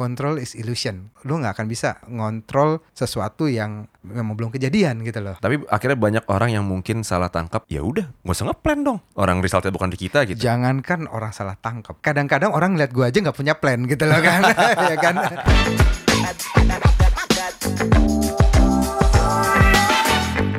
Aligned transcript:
control 0.00 0.40
is 0.40 0.56
illusion. 0.56 1.12
Lu 1.28 1.36
nggak 1.36 1.60
akan 1.60 1.66
bisa 1.68 2.00
ngontrol 2.08 2.80
sesuatu 2.96 3.52
yang 3.52 3.84
memang 4.00 4.32
belum 4.32 4.48
kejadian 4.48 5.04
gitu 5.04 5.20
loh. 5.20 5.36
Tapi 5.36 5.60
akhirnya 5.68 6.00
banyak 6.00 6.24
orang 6.32 6.56
yang 6.56 6.64
mungkin 6.64 7.04
salah 7.04 7.28
tangkap. 7.28 7.68
Ya 7.68 7.84
udah, 7.84 8.08
nggak 8.24 8.32
usah 8.32 8.48
ngeplan 8.48 8.80
dong. 8.80 8.98
Orang 9.20 9.44
resultnya 9.44 9.68
bukan 9.68 9.92
di 9.92 10.00
kita 10.00 10.24
gitu. 10.24 10.40
Jangankan 10.40 11.04
orang 11.12 11.36
salah 11.36 11.60
tangkap. 11.60 12.00
Kadang-kadang 12.00 12.56
orang 12.56 12.80
lihat 12.80 12.96
gua 12.96 13.12
aja 13.12 13.20
nggak 13.20 13.36
punya 13.36 13.52
plan 13.60 13.84
gitu 13.84 14.08
loh 14.08 14.24
kan. 14.24 14.40
ya 14.88 14.96
kan. 14.96 15.14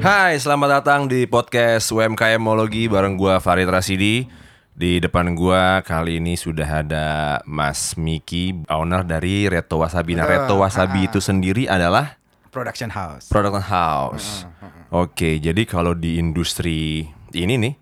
Hai, 0.01 0.37
selamat 0.37 0.69
datang 0.81 1.09
di 1.09 1.25
podcast 1.25 1.89
UMKMologi 1.89 2.85
bareng 2.85 3.17
gua 3.17 3.41
Farid 3.41 3.69
Rasidi. 3.73 4.40
Di 4.71 5.03
depan 5.03 5.35
gua 5.35 5.83
kali 5.83 6.17
ini 6.17 6.39
sudah 6.39 6.81
ada 6.81 7.05
Mas 7.43 7.99
Miki, 7.99 8.55
owner 8.71 9.03
dari 9.03 9.45
Reto 9.45 9.83
Wasabi. 9.83 10.15
Nah, 10.15 10.25
Reto 10.25 10.57
Wasabi 10.57 11.11
itu 11.11 11.19
sendiri 11.19 11.67
adalah 11.67 12.17
Production 12.51 12.91
house. 12.91 13.31
production 13.31 13.63
house. 13.63 14.43
Oke, 14.91 15.39
jadi 15.39 15.63
kalau 15.63 15.95
di 15.95 16.19
industri 16.19 17.07
ini 17.31 17.55
nih, 17.55 17.73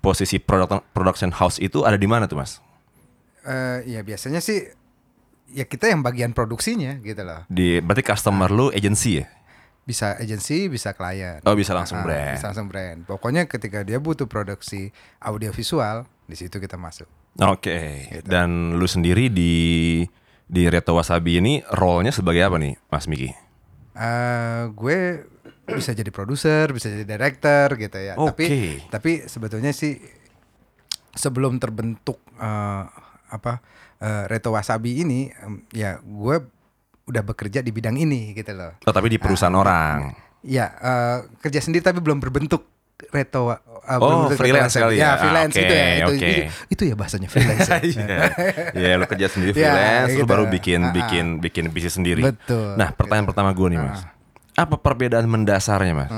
posisi 0.00 0.40
production 0.40 0.80
production 0.92 1.28
house 1.28 1.60
itu 1.60 1.84
ada 1.84 2.00
di 2.00 2.08
mana 2.08 2.24
tuh, 2.24 2.40
Mas? 2.40 2.60
Eh, 3.44 3.84
ya 3.84 4.00
biasanya 4.00 4.40
sih 4.40 4.64
ya 5.52 5.68
kita 5.68 5.92
yang 5.92 6.00
bagian 6.00 6.32
produksinya 6.32 6.96
gitu 7.04 7.20
loh. 7.20 7.44
Di 7.52 7.84
berarti 7.84 8.00
customer 8.00 8.48
lu 8.48 8.72
agency 8.72 9.20
ya? 9.20 9.28
Bisa 9.84 10.16
agensi, 10.16 10.72
bisa 10.72 10.96
klien. 10.96 11.44
Oh, 11.44 11.52
bisa 11.52 11.76
langsung 11.76 12.00
Ah, 12.00 12.04
brand. 12.08 12.40
Bisa 12.40 12.48
langsung 12.48 12.72
brand. 12.72 13.04
Pokoknya 13.04 13.44
ketika 13.44 13.84
dia 13.84 14.00
butuh 14.00 14.24
produksi 14.24 14.88
audiovisual, 15.20 16.08
di 16.24 16.34
situ 16.34 16.56
kita 16.56 16.74
masuk. 16.74 17.06
Oke. 17.40 18.08
Gitu. 18.10 18.26
Dan 18.26 18.76
lu 18.76 18.86
sendiri 18.86 19.28
di 19.28 20.00
di 20.44 20.62
Reto 20.68 20.92
Wasabi 20.92 21.40
ini 21.40 21.52
role-nya 21.66 22.12
sebagai 22.12 22.44
apa 22.44 22.56
nih, 22.58 22.76
Mas 22.88 23.06
Miki? 23.06 23.32
eh 23.94 24.66
gue 24.74 25.22
bisa 25.64 25.94
jadi 25.94 26.10
produser, 26.10 26.66
bisa 26.68 26.90
jadi 26.90 27.06
director 27.06 27.78
gitu 27.78 27.94
ya. 27.94 28.18
Tapi 28.18 28.44
Oke. 28.44 28.62
tapi 28.90 29.10
sebetulnya 29.24 29.70
sih 29.70 30.02
sebelum 31.14 31.62
terbentuk 31.62 32.18
eh, 32.36 32.84
apa 33.30 33.62
eh, 33.98 34.24
Reto 34.26 34.50
Wasabi 34.50 35.00
ini 35.00 35.30
em, 35.30 35.62
ya 35.70 36.02
gue 36.02 36.36
udah 37.04 37.22
bekerja 37.22 37.62
di 37.62 37.70
bidang 37.70 37.94
ini 37.94 38.34
gitu 38.34 38.50
loh. 38.50 38.74
Oh, 38.82 38.90
tapi 38.90 39.12
di 39.12 39.18
perusahaan 39.20 39.54
Ah, 39.54 39.62
orang. 39.62 39.98
Ya 40.42 40.74
eh, 40.74 41.18
kerja 41.38 41.62
sendiri 41.62 41.86
tapi 41.86 42.02
belum 42.02 42.18
berbentuk 42.18 42.66
Reto 43.10 43.50
belum 43.84 44.00
Oh, 44.00 44.30
freelance 44.32 44.72
Wasabi. 44.72 44.82
kali 44.82 44.94
ya? 44.96 45.02
Ya, 45.04 45.10
freelance 45.18 45.52
Ah, 45.52 45.60
gitu 45.60 45.74
ya. 45.74 45.84
oke, 45.84 45.92
Itu, 45.92 46.08
oke. 46.08 46.24
itu, 46.24 46.42
itu 46.70 46.82
ya 46.84 46.94
bahasanya 46.94 47.28
freelance. 47.28 47.68
ya. 47.68 48.18
Ya, 48.80 48.90
lu 48.96 49.04
kerja 49.04 49.26
sendiri 49.28 49.52
Ya, 49.58 49.66
freelance, 49.66 50.12
lu 50.14 50.22
gitu. 50.22 50.30
baru 50.30 50.44
bikin 50.48 50.80
ah. 50.80 50.90
bikin 50.90 51.24
bikin 51.38 51.64
bisnis 51.68 51.94
sendiri. 51.94 52.22
Betul, 52.24 52.74
Nah, 52.74 52.88
pertanyaan 52.90 53.26
gitu. 53.26 53.30
pertama 53.34 53.50
gue 53.52 53.68
nih, 53.68 53.80
Mas. 53.80 54.00
Apa 54.54 54.74
perbedaan 54.78 55.26
mendasarnya, 55.26 55.92
Mas? 55.92 56.12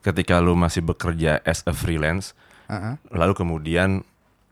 Ketika 0.00 0.36
lu 0.38 0.52
masih 0.52 0.82
bekerja 0.82 1.38
as 1.42 1.62
a 1.62 1.72
freelance, 1.72 2.32
Heeh. 2.66 2.96
lalu 3.08 3.32
kemudian 3.34 4.02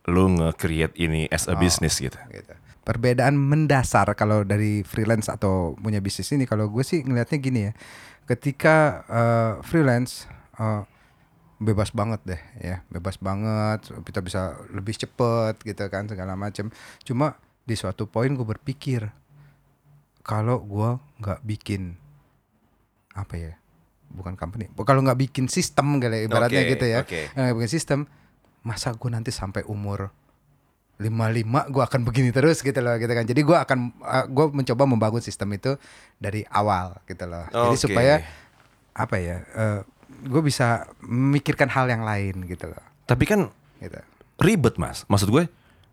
lu 0.05 0.25
nge-create 0.31 0.95
ini 0.97 1.27
as 1.29 1.45
Oh. 1.45 1.53
a 1.53 1.59
business 1.59 1.99
gitu. 1.99 2.17
gitu. 2.29 2.53
Perbedaan 2.83 3.35
mendasar 3.35 4.11
kalau 4.13 4.43
dari 4.43 4.83
freelance 4.83 5.27
atau 5.27 5.75
punya 5.77 5.99
bisnis 5.99 6.31
ini 6.31 6.45
kalau 6.45 6.67
gue 6.67 6.83
sih 6.83 7.01
ngelihatnya 7.01 7.39
gini 7.39 7.61
ya. 7.65 7.73
Ketika 8.23 8.77
eh, 9.05 9.53
freelance 9.63 10.27
eh, 10.57 10.83
bebas 11.63 11.95
banget 11.95 12.21
deh 12.27 12.43
ya, 12.59 12.83
bebas 12.91 13.17
banget, 13.23 13.87
kita 14.03 14.21
bisa 14.21 14.59
lebih 14.75 14.99
cepet 14.99 15.55
gitu 15.63 15.87
kan 15.87 16.11
segala 16.11 16.35
macam. 16.35 16.75
Cuma 17.07 17.39
di 17.63 17.79
suatu 17.79 18.11
poin 18.11 18.35
gue 18.35 18.47
berpikir 18.47 19.07
kalau 20.27 20.59
gue 20.63 20.91
nggak 21.23 21.41
bikin 21.47 21.95
apa 23.15 23.35
ya 23.39 23.53
bukan 24.13 24.35
company 24.35 24.71
kalau 24.83 25.01
nggak 25.05 25.19
bikin 25.19 25.47
sistem 25.47 25.99
kali 26.03 26.25
ya, 26.25 26.31
ibaratnya 26.31 26.63
Oke, 26.65 26.73
gitu 26.75 26.87
ya 26.87 27.01
oke. 27.03 27.21
nggak 27.35 27.55
bikin 27.59 27.73
sistem 27.73 28.01
masa 28.63 28.95
gue 28.95 29.11
nanti 29.11 29.31
sampai 29.35 29.67
umur 29.67 30.11
55 31.03 31.75
gue 31.75 31.83
akan 31.83 32.01
begini 32.07 32.31
terus 32.31 32.63
gitu 32.63 32.79
loh 32.79 32.95
gitu 32.95 33.11
kan 33.11 33.27
jadi 33.27 33.41
gue 33.43 33.59
akan 33.59 33.79
gue 34.31 34.47
mencoba 34.55 34.83
membangun 34.87 35.23
sistem 35.25 35.51
itu 35.55 35.75
dari 36.23 36.47
awal 36.47 36.95
gitu 37.11 37.27
loh 37.27 37.47
jadi 37.51 37.75
Oke. 37.75 37.83
supaya 37.83 38.15
apa 38.95 39.17
ya 39.19 39.43
gue 40.23 40.43
bisa 40.43 40.85
memikirkan 41.01 41.69
hal 41.69 41.87
yang 41.87 42.03
lain 42.03 42.45
gitu 42.45 42.67
loh. 42.67 42.83
Tapi 43.05 43.25
kan 43.25 43.49
gitu. 43.79 43.99
ribet 44.39 44.77
mas. 44.77 45.05
Maksud 45.07 45.29
gue 45.29 45.45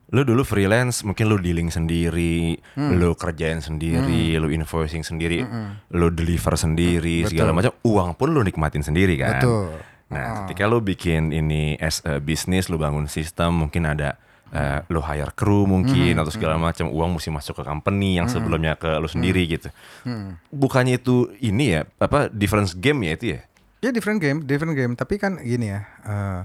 lu 0.09 0.25
dulu 0.25 0.41
freelance 0.41 1.05
mungkin 1.05 1.29
lu 1.29 1.37
dealing 1.37 1.69
sendiri 1.69 2.57
Hmm. 2.73 2.97
lu 2.97 3.13
kerjain 3.13 3.61
sendiri 3.61 4.33
lu 4.35 4.49
invoicing 4.49 5.05
sendiri 5.05 5.45
lu 5.91 6.09
deliver 6.09 6.57
sendiri 6.57 7.29
segala 7.29 7.53
macam 7.53 7.69
uang 7.83 8.17
pun 8.17 8.33
lu 8.33 8.41
nikmatin 8.41 8.81
sendiri 8.81 9.15
kan? 9.15 9.37
Betul. 9.37 9.69
nah 10.09 10.25
ketika 10.41 10.65
lu 10.65 10.81
bikin 10.81 11.29
ini 11.29 11.77
as 11.77 12.01
a 12.01 12.17
business 12.17 12.65
lu 12.65 12.81
bangun 12.81 13.05
sistem 13.05 13.53
mungkin 13.53 13.85
ada 13.85 14.17
eh, 14.49 14.81
lu 14.89 14.97
hire 14.99 15.29
crew 15.31 15.69
mungkin 15.69 16.17
Hmm. 16.17 16.21
atau 16.25 16.33
segala 16.33 16.57
macam 16.57 16.89
uang 16.89 17.13
mesti 17.13 17.29
masuk 17.29 17.61
ke 17.61 17.63
company 17.63 18.17
yang 18.17 18.25
sebelumnya 18.25 18.73
ke 18.73 18.89
lu 18.97 19.05
sendiri 19.05 19.45
gitu. 19.45 19.69
Hmm. 20.01 20.41
bukannya 20.49 20.97
itu 20.97 21.29
ini 21.37 21.77
ya 21.77 21.81
apa 22.01 22.33
difference 22.33 22.73
game 22.73 23.05
ya 23.05 23.13
itu 23.13 23.25
ya 23.37 23.45
Ya 23.79 23.89
different 23.95 24.19
game, 24.19 24.43
different 24.43 24.75
game. 24.75 24.93
Tapi 24.99 25.15
kan 25.15 25.39
gini 25.39 25.71
ya, 25.71 25.81
eh, 26.03 26.41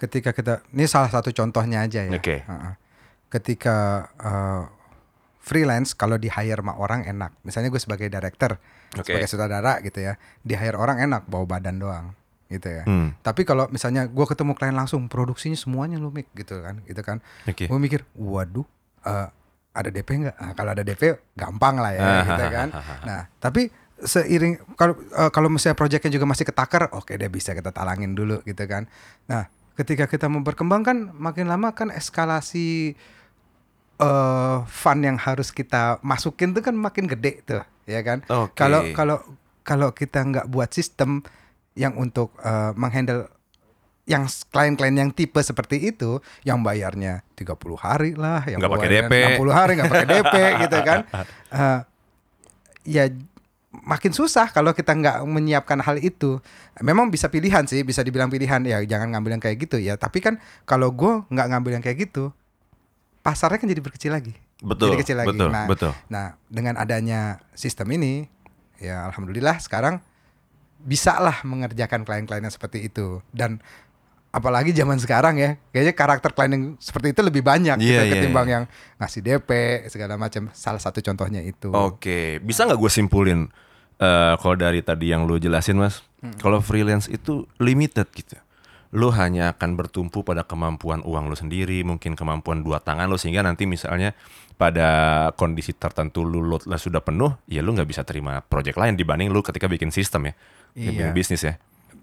ketika 0.00 0.32
kita 0.32 0.64
ini 0.72 0.88
salah 0.88 1.12
satu 1.12 1.28
contohnya 1.32 1.84
aja 1.84 2.08
ya. 2.08 2.12
Oke. 2.16 2.40
Heeh. 2.40 2.74
Ketika 3.28 4.08
eh, 4.16 4.64
freelance 5.40 5.96
kalau 5.96 6.20
di 6.20 6.28
hire 6.28 6.60
sama 6.60 6.76
orang 6.76 7.08
enak. 7.08 7.32
Misalnya 7.42 7.72
gue 7.72 7.80
sebagai 7.80 8.06
director, 8.12 8.60
Oke. 8.94 9.08
sebagai 9.10 9.26
sutradara 9.26 9.80
gitu 9.80 10.04
ya, 10.04 10.20
di 10.44 10.52
hire 10.54 10.76
orang 10.76 11.00
enak, 11.00 11.24
bawa 11.26 11.48
badan 11.48 11.80
doang 11.80 12.06
gitu 12.50 12.66
ya. 12.66 12.82
Hmm. 12.84 13.14
Tapi 13.22 13.46
kalau 13.46 13.70
misalnya 13.70 14.10
gue 14.10 14.26
ketemu 14.26 14.52
klien 14.58 14.74
langsung, 14.74 15.06
produksinya 15.06 15.54
semuanya 15.54 15.96
lu 16.02 16.10
mik 16.10 16.28
gitu 16.34 16.60
kan, 16.60 16.82
gitu 16.84 17.00
kan. 17.00 17.22
Oke. 17.46 17.70
Gue 17.70 17.78
mikir, 17.78 18.02
waduh, 18.18 18.66
eh, 19.06 19.28
ada 19.70 19.88
DP 19.88 20.08
nggak? 20.26 20.36
Nah, 20.36 20.52
kalau 20.58 20.70
ada 20.74 20.82
DP 20.82 21.02
gampang 21.38 21.78
lah 21.78 21.92
ya, 21.94 22.02
Ah, 22.02 22.22
gitu 22.26 22.44
kan. 22.50 22.68
Nah, 23.06 23.20
tapi 23.38 23.70
seiring 24.02 24.58
kalau 24.74 24.94
eh, 24.96 25.30
kalau 25.30 25.48
misalnya 25.48 25.76
proyeknya 25.76 26.10
juga 26.10 26.26
masih 26.26 26.44
ketakar, 26.44 26.88
oke 26.92 27.12
deh 27.12 27.28
bisa 27.28 27.52
kita 27.52 27.70
talangin 27.70 28.12
dulu 28.12 28.40
gitu 28.42 28.64
kan. 28.64 28.88
Nah, 29.26 29.46
ketika 29.76 30.04
kita 30.04 30.26
mau 30.26 30.40
berkembang 30.40 30.82
kan 30.82 30.96
makin 31.12 31.48
lama 31.48 31.72
kan 31.72 31.88
eskalasi 31.88 32.94
eh 34.00 34.56
fund 34.64 35.00
yang 35.04 35.20
harus 35.20 35.52
kita 35.52 36.00
masukin 36.00 36.56
tuh 36.56 36.64
kan 36.64 36.72
makin 36.72 37.04
gede 37.04 37.44
tuh, 37.44 37.60
ya 37.84 38.00
kan? 38.00 38.24
Kalau 38.56 38.80
kalau 38.96 39.16
kalau 39.60 39.88
kita 39.92 40.24
nggak 40.24 40.46
buat 40.48 40.72
sistem 40.72 41.20
yang 41.76 41.92
untuk 42.00 42.32
eh, 42.40 42.72
menghandle 42.74 43.28
yang 44.08 44.26
klien-klien 44.50 44.96
yang 44.96 45.10
tipe 45.14 45.38
seperti 45.38 45.92
itu 45.94 46.18
yang 46.42 46.66
bayarnya 46.66 47.22
30 47.38 47.54
hari 47.78 48.18
lah 48.18 48.42
yang 48.42 48.58
Nggak 48.58 48.72
pakai 48.74 48.90
DP. 48.90 49.12
60 49.38 49.54
hari 49.54 49.70
nggak 49.78 49.90
pakai 49.92 50.08
DP 50.08 50.34
gitu 50.66 50.78
kan 50.82 51.00
Eh, 51.50 51.80
ya 52.86 53.04
makin 53.70 54.10
susah 54.10 54.50
kalau 54.50 54.74
kita 54.74 54.92
nggak 54.94 55.22
menyiapkan 55.26 55.78
hal 55.82 56.02
itu. 56.02 56.42
Memang 56.82 57.08
bisa 57.08 57.30
pilihan 57.30 57.66
sih 57.70 57.86
bisa 57.86 58.02
dibilang 58.02 58.28
pilihan. 58.28 58.62
Ya 58.66 58.82
jangan 58.82 59.14
ngambil 59.14 59.38
yang 59.38 59.42
kayak 59.42 59.56
gitu 59.70 59.78
ya. 59.78 59.94
Tapi 59.94 60.18
kan 60.18 60.42
kalau 60.66 60.90
gue 60.90 61.22
nggak 61.30 61.46
ngambil 61.54 61.78
yang 61.78 61.84
kayak 61.84 62.10
gitu 62.10 62.34
pasarnya 63.20 63.60
kan 63.60 63.68
jadi 63.68 63.82
berkecil 63.84 64.12
lagi. 64.12 64.34
Betul, 64.60 64.92
jadi 64.92 64.98
kecil 65.00 65.16
lagi. 65.16 65.28
betul, 65.32 65.48
nah, 65.48 65.64
betul. 65.64 65.92
nah 66.12 66.36
dengan 66.52 66.76
adanya 66.76 67.40
sistem 67.56 67.88
ini 67.96 68.28
ya 68.76 69.08
alhamdulillah 69.08 69.56
sekarang 69.56 70.04
bisa 70.80 71.16
lah 71.20 71.44
mengerjakan 71.44 72.04
klien-klien 72.04 72.44
yang 72.44 72.52
seperti 72.52 72.88
itu. 72.88 73.24
Dan 73.32 73.60
apalagi 74.32 74.72
zaman 74.76 75.00
sekarang 75.00 75.40
ya 75.40 75.56
kayaknya 75.72 75.94
karakter 75.96 76.30
klien 76.32 76.52
yang 76.52 76.64
seperti 76.80 77.12
itu 77.12 77.20
lebih 77.24 77.44
banyak 77.44 77.76
gitu, 77.80 77.92
Iya, 77.92 78.02
iya, 78.04 78.12
ketimbang 78.12 78.46
iya. 78.48 78.54
yang 78.56 78.64
ngasih 79.00 79.20
DP 79.24 79.50
segala 79.92 80.16
macam. 80.20 80.48
Salah 80.52 80.80
satu 80.80 81.00
contohnya 81.04 81.40
itu. 81.44 81.72
Oke, 81.72 82.40
bisa 82.40 82.64
nggak 82.64 82.80
gue 82.80 82.92
simpulin 82.92 83.48
eh 84.00 84.34
kalau 84.40 84.56
dari 84.56 84.80
tadi 84.80 85.12
yang 85.12 85.28
lu 85.28 85.36
jelasin 85.36 85.76
mas, 85.76 86.00
kalau 86.40 86.60
freelance 86.60 87.06
itu 87.06 87.44
limited 87.60 88.08
gitu. 88.12 88.36
Lu 88.90 89.14
hanya 89.14 89.54
akan 89.54 89.78
bertumpu 89.78 90.26
pada 90.26 90.42
kemampuan 90.42 91.04
uang 91.06 91.30
lu 91.30 91.36
sendiri, 91.38 91.86
mungkin 91.86 92.18
kemampuan 92.18 92.66
dua 92.66 92.82
tangan 92.82 93.06
lu 93.06 93.14
sehingga 93.14 93.44
nanti 93.44 93.62
misalnya 93.62 94.18
pada 94.58 95.30
kondisi 95.38 95.70
tertentu 95.72 96.26
lu 96.26 96.42
load 96.42 96.66
lah 96.66 96.76
sudah 96.76 96.98
penuh, 96.98 97.38
ya 97.46 97.62
lu 97.62 97.70
nggak 97.70 97.86
bisa 97.86 98.02
terima 98.02 98.42
project 98.42 98.76
lain 98.76 98.98
dibanding 98.98 99.30
lu 99.30 99.40
ketika 99.46 99.70
bikin 99.70 99.94
sistem 99.94 100.28
ya, 100.28 100.34
Iya. 100.74 100.90
bikin 100.90 101.08
bisnis 101.14 101.42
ya. 101.46 101.54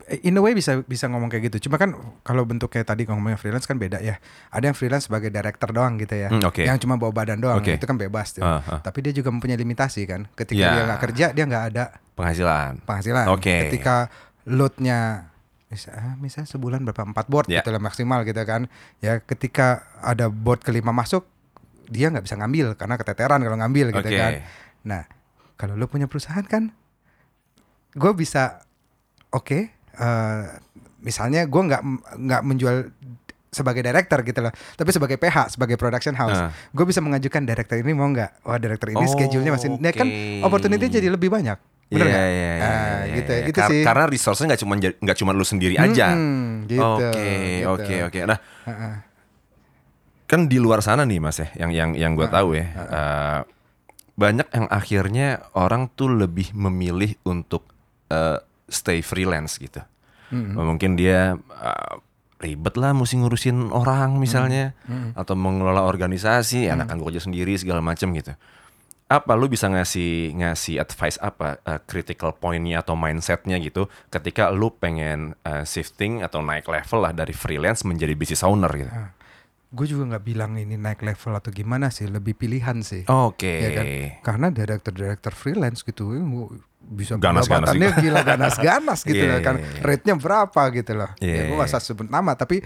In 0.08 0.34
a 0.34 0.42
way 0.42 0.56
bisa 0.56 0.80
bisa 0.82 1.06
ngomong 1.06 1.28
kayak 1.28 1.52
gitu. 1.52 1.68
Cuma 1.68 1.76
kan 1.76 1.92
kalau 2.24 2.48
bentuk 2.48 2.72
kayak 2.72 2.88
tadi 2.88 3.04
ngomongnya 3.04 3.36
freelance 3.36 3.68
kan 3.68 3.76
beda 3.76 4.00
ya. 4.00 4.16
Ada 4.50 4.72
yang 4.72 4.78
freelance 4.78 5.12
sebagai 5.12 5.28
director 5.28 5.68
doang 5.70 6.00
gitu 6.00 6.16
ya. 6.16 6.32
Hmm, 6.32 6.40
oke. 6.42 6.64
Yang 6.64 6.88
cuma 6.88 6.96
bawa 6.96 7.12
badan 7.12 7.40
doang. 7.40 7.60
Oke. 7.60 7.76
Itu 7.76 7.84
kan 7.84 8.00
bebas 8.00 8.32
tuh. 8.32 8.42
Ah, 8.42 8.64
ah. 8.64 8.80
Tapi 8.80 9.04
dia 9.04 9.12
juga 9.12 9.30
mempunyai 9.30 9.56
limitasi 9.56 10.08
kan. 10.08 10.24
Ketika 10.32 10.56
Ya. 10.58 10.72
dia 10.72 10.84
nggak 10.86 11.02
kerja, 11.04 11.26
dia 11.32 11.44
nggak 11.44 11.64
ada 11.70 11.84
Penghasilan. 12.16 12.88
penghasilan. 12.88 13.26
Oke. 13.30 13.68
Ketika 13.68 14.08
loadnya 14.48 15.28
misalnya, 15.68 16.16
misalnya 16.18 16.48
sebulan 16.48 16.80
berapa 16.82 17.04
empat 17.04 17.26
board 17.28 17.48
Ya. 17.48 17.60
gitu 17.60 17.70
lah 17.70 17.84
maksimal 17.84 18.24
gitu 18.24 18.40
kan. 18.42 18.72
Ya 18.98 19.20
ketika 19.20 19.84
ada 20.00 20.28
board 20.28 20.64
kelima 20.64 20.90
masuk, 20.90 21.28
dia 21.88 22.08
nggak 22.08 22.24
bisa 22.24 22.36
ngambil 22.36 22.76
karena 22.76 22.96
keteteran 22.96 23.40
kalau 23.40 23.58
ngambil 23.58 23.92
gitu 23.92 24.08
Oke. 24.08 24.16
kan. 24.16 24.34
Nah, 24.84 25.04
kalau 25.56 25.76
lo 25.76 25.86
punya 25.86 26.08
perusahaan 26.08 26.44
kan, 26.44 26.72
gue 27.92 28.12
bisa, 28.14 28.64
oke, 29.30 29.72
eh, 29.98 30.44
misalnya 31.00 31.44
gue 31.44 31.62
nggak 31.64 31.82
nggak 32.16 32.42
menjual 32.44 32.76
sebagai 33.48 33.82
director 33.82 34.22
gitu 34.22 34.40
loh, 34.40 34.50
tapi 34.76 34.90
sebagai 34.92 35.16
PH, 35.16 35.56
sebagai 35.56 35.76
production 35.76 36.14
house, 36.14 36.38
Ah. 36.38 36.52
gue 36.70 36.86
bisa 36.86 37.00
mengajukan 37.00 37.42
director 37.42 37.76
ini 37.76 37.90
mau 37.92 38.06
nggak? 38.06 38.44
Wah, 38.44 38.56
director 38.56 38.88
ini 38.88 39.00
Oh, 39.00 39.08
schedule-nya 39.08 39.50
masih, 39.50 39.74
ini 39.74 39.90
kan 39.92 40.06
oke. 40.06 40.44
opportunity 40.44 40.86
jadi 40.92 41.08
lebih 41.08 41.28
banyak, 41.28 41.58
bener 41.88 42.06
Iya, 42.06 42.12
nggak? 42.12 42.28
iya, 42.28 42.52
iya, 42.52 42.54
Ah, 42.60 42.76
iya, 43.02 43.16
gitu, 43.16 43.32
iya. 43.34 43.46
itu 43.48 43.58
Kar- 43.58 43.72
sih. 43.72 43.82
Karena 43.82 44.04
resource-nya 44.06 44.46
nggak 44.48 44.62
cuma 44.62 44.74
nggak 44.78 45.18
cuma 45.18 45.32
lu 45.32 45.42
sendiri 45.42 45.74
aja. 45.76 46.08
Gitu, 46.62 46.78
Oke, 46.78 47.26
gitu. 47.58 47.72
oke, 47.72 47.96
oke. 48.06 48.20
Nah, 48.26 48.40
Heeh. 48.64 48.94
kan 50.28 50.46
di 50.46 50.58
luar 50.60 50.84
sana 50.84 51.02
nih 51.02 51.18
Mas 51.18 51.40
ya, 51.40 51.48
yang 51.58 51.72
yang 51.72 51.90
yang 51.96 52.12
gue 52.14 52.28
tahu 52.28 52.52
ya. 52.54 52.68
eh, 52.68 53.40
banyak 54.14 54.48
yang 54.50 54.68
akhirnya 54.68 55.28
orang 55.54 55.88
tuh 55.90 56.12
lebih 56.12 56.52
memilih 56.52 57.16
untuk 57.24 57.64
eh, 58.08 58.38
stay 58.68 59.00
freelance 59.02 59.58
gitu. 59.58 59.80
Mungkin 60.32 61.00
dia 61.00 61.40
eh, 61.40 61.94
ribet 62.38 62.76
lah 62.78 62.94
mesti 62.94 63.18
ngurusin 63.18 63.74
orang 63.74 64.22
misalnya 64.22 64.78
atau 65.18 65.34
mengelola 65.34 65.88
organisasi, 65.88 66.70
enakan 66.70 67.02
gue 67.02 67.08
kerja 67.10 67.24
sendiri 67.26 67.58
segala 67.58 67.82
macam 67.82 68.14
gitu. 68.14 68.36
Apa 69.08 69.40
lu 69.40 69.48
bisa 69.48 69.72
ngasih 69.72 70.36
ngasih 70.36 70.84
advice 70.84 71.16
apa 71.24 71.64
eh, 71.64 71.80
critical 71.88 72.36
pointnya 72.36 72.84
atau 72.84 73.00
mindsetnya 73.00 73.56
gitu 73.64 73.88
ketika 74.12 74.52
lu 74.52 74.68
pengen 74.76 75.32
eh, 75.48 75.64
shifting 75.64 76.22
atau 76.22 76.44
naik 76.44 76.68
level 76.68 77.00
lah 77.08 77.16
dari 77.16 77.32
freelance 77.32 77.88
menjadi 77.88 78.14
business 78.20 78.44
owner 78.44 78.70
gitu. 78.76 78.92
Gue 79.68 79.88
juga 79.88 80.16
nggak 80.16 80.24
bilang 80.28 80.60
ini 80.60 80.76
naik 80.76 81.04
level 81.04 81.40
atau 81.40 81.52
gimana 81.52 81.88
sih, 81.92 82.08
lebih 82.08 82.36
pilihan 82.36 82.84
sih. 82.84 83.08
Oke. 83.08 83.52
ya 83.64 83.70
kan? 83.76 83.86
Karena 84.24 84.48
director-director 84.52 85.32
freelance 85.32 85.88
gitu 85.88 86.12
eh, 86.12 86.24
bisa 86.90 87.16
Ganas-ganas 87.16 87.70
pendapatannya 87.70 87.90
juga. 87.90 88.02
gila 88.02 88.22
ganas-ganas 88.24 89.00
gitu 89.06 89.20
Iya, 89.20 89.30
loh 89.30 89.42
kan. 89.42 89.56
iya, 89.56 89.68
iya. 89.70 89.82
Rate-nya 89.84 90.16
berapa 90.16 90.62
gitu 90.72 90.92
loh. 90.94 91.12
Iya, 91.18 91.34
ya 91.34 91.42
gue 91.44 91.52
iya, 91.52 91.60
gak 91.60 91.70
usah 91.70 91.82
sebut 91.82 92.08
nama 92.08 92.32
tapi 92.34 92.64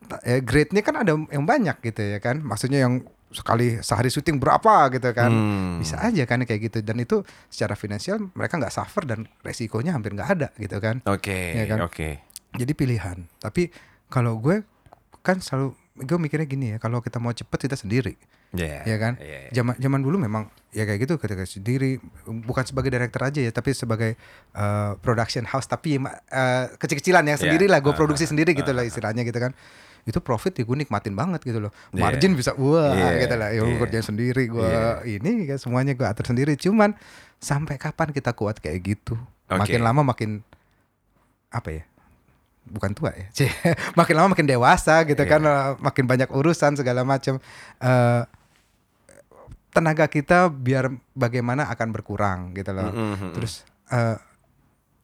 ta- 0.00 0.22
eh, 0.22 0.38
grade-nya 0.38 0.80
kan 0.80 0.94
ada 0.96 1.12
yang 1.26 1.42
banyak 1.42 1.76
gitu 1.82 2.00
ya 2.00 2.18
kan. 2.18 2.38
Maksudnya 2.38 2.80
yang 2.80 3.02
sekali 3.28 3.80
sehari 3.80 4.08
syuting 4.08 4.38
berapa 4.38 4.88
gitu 4.90 5.10
kan. 5.10 5.26
Hmm. 5.26 5.72
Bisa 5.76 5.98
aja 5.98 6.22
kan 6.22 6.38
kayak 6.40 6.60
gitu 6.64 6.78
dan 6.80 6.96
itu 6.96 7.20
secara 7.46 7.74
finansial 7.74 8.22
mereka 8.30 8.56
nggak 8.56 8.70
suffer 8.70 9.02
dan 9.04 9.26
resikonya 9.40 9.90
hampir 9.90 10.12
nggak 10.12 10.30
ada 10.30 10.48
gitu 10.54 10.78
kan. 10.78 11.02
Oke, 11.04 11.52
Iya 11.52 11.66
kan? 11.66 11.78
oke. 11.82 12.08
Jadi 12.52 12.72
pilihan. 12.72 13.26
Tapi 13.36 13.74
kalau 14.06 14.38
gue 14.38 14.62
kan 15.20 15.38
selalu 15.38 15.74
gue 15.96 16.14
mikirnya 16.16 16.44
gini 16.44 16.66
ya, 16.68 16.78
kalau 16.78 16.98
kita 16.98 17.18
mau 17.18 17.30
cepet 17.30 17.58
kita 17.60 17.74
sendiri. 17.74 18.14
Iya. 18.54 18.86
ya 18.86 18.96
kan 18.96 19.12
Iya, 19.18 19.38
iya. 19.44 19.50
zaman 19.52 19.74
zaman 19.76 20.00
dulu 20.00 20.16
memang 20.16 20.46
ya 20.70 20.82
kayak 20.82 21.02
gitu 21.02 21.18
ketika 21.18 21.42
sendiri 21.42 21.98
bukan 22.24 22.62
sebagai 22.62 22.90
director 22.90 23.22
aja 23.22 23.38
ya 23.38 23.50
tapi 23.50 23.70
sebagai 23.70 24.14
uh, 24.52 24.94
production 24.98 25.42
house 25.44 25.66
tapi 25.66 25.98
uh, 25.98 26.10
kecil-kecilan 26.74 27.22
yang 27.24 27.34
Iya. 27.34 27.44
sendiri 27.46 27.66
lah 27.66 27.78
gue 27.78 27.90
Ah, 27.90 27.98
produksi 27.98 28.26
ah, 28.26 28.30
sendiri 28.30 28.54
gitu 28.54 28.70
ah, 28.70 28.78
lah 28.78 28.84
istilahnya 28.84 29.22
gitu 29.22 29.38
kan 29.38 29.50
itu 30.04 30.20
profit 30.20 30.52
ya 30.52 30.62
gue 30.62 30.76
nikmatin 30.76 31.14
banget 31.14 31.40
gitu 31.42 31.58
loh 31.58 31.72
Iya. 31.90 32.02
margin 32.02 32.32
bisa 32.34 32.54
wah 32.54 32.92
Iya, 32.92 33.26
gitu 33.26 33.34
lah 33.34 33.48
ya 33.50 33.60
gue 33.60 33.70
iya. 33.70 33.80
kerjain 33.80 34.04
sendiri 34.04 34.42
gue 34.46 34.62
Iya. 34.62 35.02
ini 35.06 35.46
kan 35.46 35.58
semuanya 35.58 35.92
gue 35.92 36.06
atur 36.06 36.26
sendiri 36.26 36.54
cuman 36.54 36.94
sampai 37.38 37.74
kapan 37.74 38.10
kita 38.10 38.30
kuat 38.32 38.58
kayak 38.58 38.78
gitu 38.84 39.14
Oke. 39.46 39.58
makin 39.58 39.80
lama 39.82 40.02
makin 40.04 40.42
apa 41.48 41.70
ya 41.70 41.84
bukan 42.64 42.90
tua 42.92 43.12
ya 43.12 43.28
makin 43.98 44.14
lama 44.16 44.32
makin 44.32 44.48
dewasa 44.48 45.04
gitu 45.04 45.20
Iya. 45.20 45.30
kan 45.30 45.40
eh, 45.44 45.70
makin 45.78 46.04
banyak 46.04 46.28
urusan 46.28 46.74
segala 46.74 47.04
macam 47.04 47.38
Eh, 47.78 48.22
tenaga 49.74 50.06
kita 50.06 50.46
biar 50.46 50.94
bagaimana 51.18 51.66
akan 51.66 51.88
berkurang 51.90 52.54
gitu 52.54 52.70
loh 52.70 52.94
Mm-mm. 52.94 53.34
terus 53.34 53.66
eh, 53.90 54.16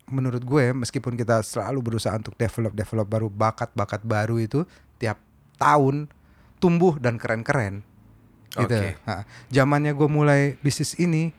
menurut 0.07 0.43
gue 0.43 0.71
meskipun 0.75 1.19
kita 1.19 1.43
selalu 1.43 1.95
berusaha 1.95 2.15
untuk 2.15 2.39
develop 2.39 2.73
develop 2.75 3.07
baru 3.07 3.27
bakat 3.27 3.71
bakat 3.75 4.03
baru 4.07 4.39
itu 4.39 4.63
tiap 5.03 5.19
tahun 5.59 6.07
tumbuh 6.63 6.99
dan 7.03 7.19
keren 7.19 7.43
keren 7.43 7.83
gitu 8.55 8.75
Oke. 8.75 8.99
Ha, 9.07 9.27
zamannya 9.51 9.95
gue 9.95 10.09
mulai 10.11 10.59
bisnis 10.63 10.95
ini 10.99 11.31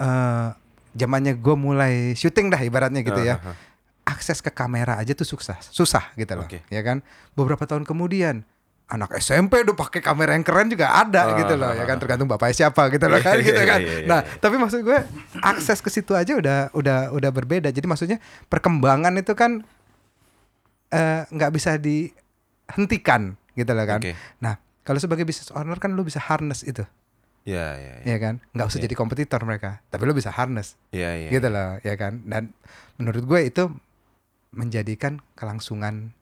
eh 0.00 0.48
zamannya 0.94 1.34
gue 1.36 1.56
mulai 1.58 2.14
syuting 2.14 2.48
dah 2.48 2.62
ibaratnya 2.62 3.02
gitu 3.02 3.18
ya 3.18 3.42
ah, 3.42 3.52
ah. 3.52 3.56
akses 4.14 4.38
ke 4.38 4.48
kamera 4.54 4.94
aja 4.96 5.10
tuh 5.12 5.26
susah 5.26 5.58
susah 5.58 6.14
gitu 6.14 6.38
loh 6.38 6.46
Oke. 6.46 6.62
ya 6.70 6.80
kan 6.86 7.02
beberapa 7.34 7.66
tahun 7.66 7.82
kemudian 7.82 8.46
anak 8.84 9.16
SMP 9.16 9.64
udah 9.64 9.72
pakai 9.72 9.98
kamera 9.98 10.36
yang 10.36 10.44
keren 10.44 10.68
juga 10.68 10.92
ada 10.92 11.32
Ah, 11.32 11.38
gitu 11.40 11.56
loh 11.56 11.72
ah, 11.72 11.74
ya 11.74 11.84
kan 11.84 11.96
ah. 11.96 12.00
tergantung 12.04 12.28
bapaknya 12.28 12.68
siapa 12.68 12.92
gitu 12.92 13.08
loh 13.08 13.16
kan 13.18 13.36
Iya, 13.36 13.46
gitu 13.46 13.60
iya, 13.60 13.70
kan 13.72 13.80
iya, 13.80 13.96
nah 14.04 14.20
tapi 14.20 14.60
maksud 14.60 14.84
gue 14.84 14.98
akses 15.40 15.80
ke 15.80 15.88
situ 15.88 16.12
aja 16.12 16.36
udah 16.36 16.68
udah 16.70 16.98
udah 17.10 17.30
berbeda 17.32 17.68
jadi 17.68 17.82
maksudnya 17.82 18.20
perkembangan 18.46 19.16
itu 19.16 19.32
kan 19.32 19.64
eh, 20.90 21.22
nggak 21.26 21.50
bisa 21.50 21.80
dihentikan 21.80 23.40
gitu 23.54 23.72
loh 23.72 23.86
kan 23.86 24.04
Oke. 24.04 24.12
nah 24.38 24.60
kalau 24.84 25.00
sebagai 25.00 25.24
business 25.24 25.48
owner 25.50 25.80
kan 25.80 25.92
lu 25.92 26.04
bisa 26.04 26.20
harness 26.20 26.60
itu 26.62 26.84
Iya, 27.44 27.76
iya, 27.76 27.94
iya. 28.00 28.04
ya 28.04 28.16
kan 28.18 28.34
nggak 28.52 28.66
usah 28.68 28.78
Iya. 28.80 28.84
jadi 28.84 28.94
kompetitor 28.96 29.40
mereka 29.44 29.80
tapi 29.88 30.04
lu 30.04 30.12
bisa 30.12 30.28
harness 30.28 30.76
Iya, 30.92 31.24
iya. 31.24 31.28
gitu 31.32 31.48
loh 31.48 31.80
ya 31.80 31.96
kan 31.96 32.20
dan 32.24 32.52
menurut 32.96 33.24
gue 33.24 33.40
itu 33.44 33.68
menjadikan 34.50 35.24
kelangsungan 35.34 36.12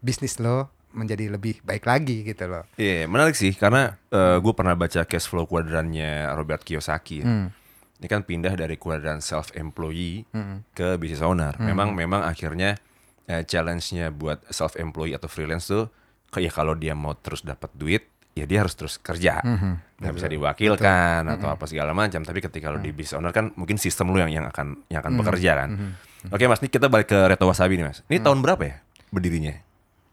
bisnis 0.00 0.40
lo 0.40 0.68
menjadi 0.90 1.30
lebih 1.30 1.60
baik 1.60 1.84
lagi 1.84 2.22
gitu 2.22 2.44
loh 2.44 2.66
Iya, 2.74 3.06
menarik 3.06 3.34
sih 3.34 3.52
karena 3.52 3.94
gue 4.10 4.52
pernah 4.52 4.74
baca 4.74 5.02
cash 5.02 5.26
flow 5.26 5.44
kuadrannya 5.44 6.32
Robert 6.32 6.60
Kiyosaki. 6.60 7.22
ya. 7.22 7.26
Hmm. 7.26 7.48
Ini 7.96 8.08
kan 8.08 8.22
pindah 8.22 8.54
dari 8.54 8.74
kuadran 8.74 9.20
self 9.20 9.52
employee 9.52 10.24
Hmm. 10.30 10.64
ke 10.70 10.96
business 10.96 11.20
owner. 11.20 11.52
Memang 11.56 11.92
memang 11.92 12.22
akhirnya 12.22 12.80
eh, 13.24 13.44
challenge-nya 13.44 14.10
buat 14.10 14.42
self 14.48 14.74
employee 14.74 15.14
atau 15.14 15.26
freelance 15.26 15.68
tuh 15.68 15.86
kayak 16.28 16.50
kalau 16.50 16.74
dia 16.74 16.92
mau 16.92 17.14
terus 17.14 17.40
dapat 17.40 17.70
duit, 17.72 18.02
ya 18.32 18.42
dia 18.42 18.62
harus 18.62 18.74
terus 18.74 18.96
kerja. 18.96 19.38
Mhm. 19.40 20.00
nggak 20.00 20.14
bisa 20.16 20.26
diwakilkan 20.26 21.22
atau 21.28 21.52
apa 21.52 21.64
segala 21.64 21.92
macam. 21.92 22.24
Tapi 22.24 22.40
ketika 22.40 22.66
lo 22.68 22.80
di 22.80 22.90
business 22.90 23.14
owner 23.14 23.30
kan 23.30 23.52
mungkin 23.54 23.76
sistem 23.76 24.10
lo 24.10 24.18
yang 24.18 24.32
yang 24.32 24.46
akan 24.48 24.82
yang 24.88 24.98
akan 24.98 25.12
bekerja 25.14 25.52
kan. 25.54 25.68
Oke 26.26 26.44
mas, 26.44 26.58
ini 26.58 26.68
kita 26.68 26.88
balik 26.88 27.06
ke 27.06 27.18
Reto 27.28 27.44
Wasabi 27.44 27.76
nih 27.76 27.86
mas. 27.86 28.00
Ini 28.08 28.18
tahun 28.18 28.40
berapa 28.40 28.64
ya 28.64 28.80
berdirinya? 29.08 29.54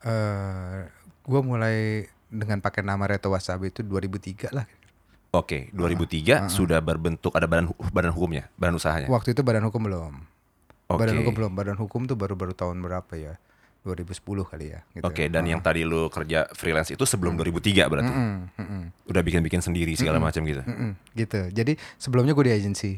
Eh 0.07 0.87
gue 1.27 1.41
mulai 1.43 2.07
dengan 2.27 2.59
pakai 2.59 2.81
nama 2.81 3.03
Reto 3.03 3.27
Wasabi 3.27 3.69
itu 3.69 3.83
2003 3.83 4.55
lah 4.55 4.63
Oke, 5.27 5.67
2003 5.75 6.47
sudah 6.47 6.79
berbentuk 6.79 7.35
ada 7.35 7.45
badan 7.45 7.67
badan 7.91 8.15
hukumnya, 8.15 8.47
badan 8.55 8.79
usahanya. 8.79 9.11
waktu 9.11 9.35
itu 9.35 9.43
badan 9.43 9.67
hukum 9.67 9.83
belum 9.83 10.13
Oke. 10.87 10.99
badan 11.03 11.19
hukum 11.19 11.33
belum 11.35 11.51
badan 11.51 11.75
hukum 11.75 12.01
tuh 12.07 12.15
baru-baru 12.15 12.55
tahun 12.55 12.79
berapa 12.79 13.11
ya 13.19 13.35
2010 13.83 14.23
kali 14.23 14.71
ya 14.71 14.79
gitu. 14.91 15.03
Oke, 15.03 15.27
dan 15.27 15.43
yang 15.43 15.59
tadi 15.59 15.83
lu 15.83 16.07
kerja 16.07 16.47
freelance 16.51 16.91
itu 16.91 17.03
sebelum 17.03 17.35
2003 17.35 17.87
berarti. 17.87 18.11
Mm, 18.11 18.39
mm, 18.51 18.65
mm, 18.65 18.83
Udah 19.07 19.21
bikin-bikin 19.21 19.59
sendiri 19.59 19.95
segala 19.95 20.19
macam 20.19 20.43
gitu. 20.43 20.63
mm, 20.63 20.71
mm, 20.73 20.91
gitu 21.15 21.39
jadi 21.51 21.75
sebelumnya 21.95 22.31
gue 22.31 22.45
di 22.47 22.53
agency 22.55 22.93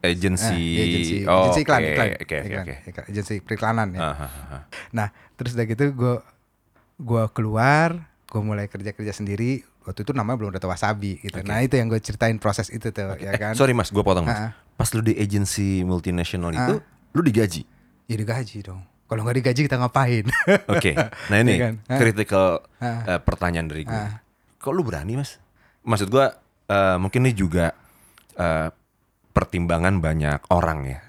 Agency. 0.00 0.56
Eh, 0.80 1.28
Oh, 1.28 1.44
agency 1.44 1.60
iklan, 1.60 1.80
iklan, 1.84 2.08
Oke, 2.24 2.38
oke, 2.40 3.02
agency 3.12 3.36
periklanan 3.38 3.92
ya. 3.92 4.00
Ah, 4.00 4.16
ah, 4.16 4.32
ah. 4.48 4.62
Nah, 4.96 5.12
terus 5.36 5.52
udah 5.52 5.68
gitu 5.68 5.92
gue 5.92 6.14
gua 7.00 7.26
keluar, 7.26 7.96
gue 8.22 8.40
mulai 8.40 8.66
kerja-kerja 8.66 9.10
sendiri. 9.10 9.64
Waktu 9.80 10.04
itu 10.04 10.12
namanya 10.12 10.36
belum 10.38 10.52
ada 10.52 10.68
wasabi 10.68 11.16
gitu. 11.18 11.40
Nah, 11.40 11.64
itu 11.64 11.74
yang 11.74 11.88
gue 11.88 11.96
ceritain 11.98 12.36
proses 12.36 12.68
itu 12.68 12.92
tuh, 12.92 13.16
ya 13.16 13.32
kan. 13.34 13.52
Eh, 13.52 13.58
sorry 13.58 13.72
mas, 13.72 13.88
gue 13.88 14.00
potong 14.00 14.22
mas. 14.22 14.36
Ah, 14.36 14.42
ah. 14.46 14.50
Pas 14.76 14.92
lu 14.92 15.00
di 15.00 15.12
agency 15.14 15.80
multinasional 15.82 16.52
itu, 16.52 16.84
lu 17.10 17.20
digaji. 17.20 17.64
Ya 18.04 18.14
digaji 18.14 18.60
dong. 18.60 18.84
Kalau 19.06 19.24
nggak 19.24 19.40
digaji 19.40 19.60
kita 19.64 19.76
ngapain? 19.76 20.28
Oke, 20.72 20.92
nah 21.26 21.36
ini 21.36 21.56
Iya 21.56 21.64
kan? 21.64 21.74
Critical 21.90 22.46
Ah. 22.78 23.02
eh, 23.08 23.20
pertanyaan 23.20 23.66
dari 23.66 23.82
gue. 23.82 23.90
Ah. 23.90 24.20
Kok 24.56 24.70
lu 24.70 24.84
berani 24.84 25.16
mas? 25.16 25.40
Maksud 25.82 26.06
gue 26.06 26.26
eh, 26.68 26.96
mungkin 26.96 27.24
ini 27.24 27.32
juga 27.32 27.72
eh, 28.36 28.68
pertimbangan 29.30 29.98
banyak 29.98 30.40
orang 30.50 30.86
ya, 30.86 31.00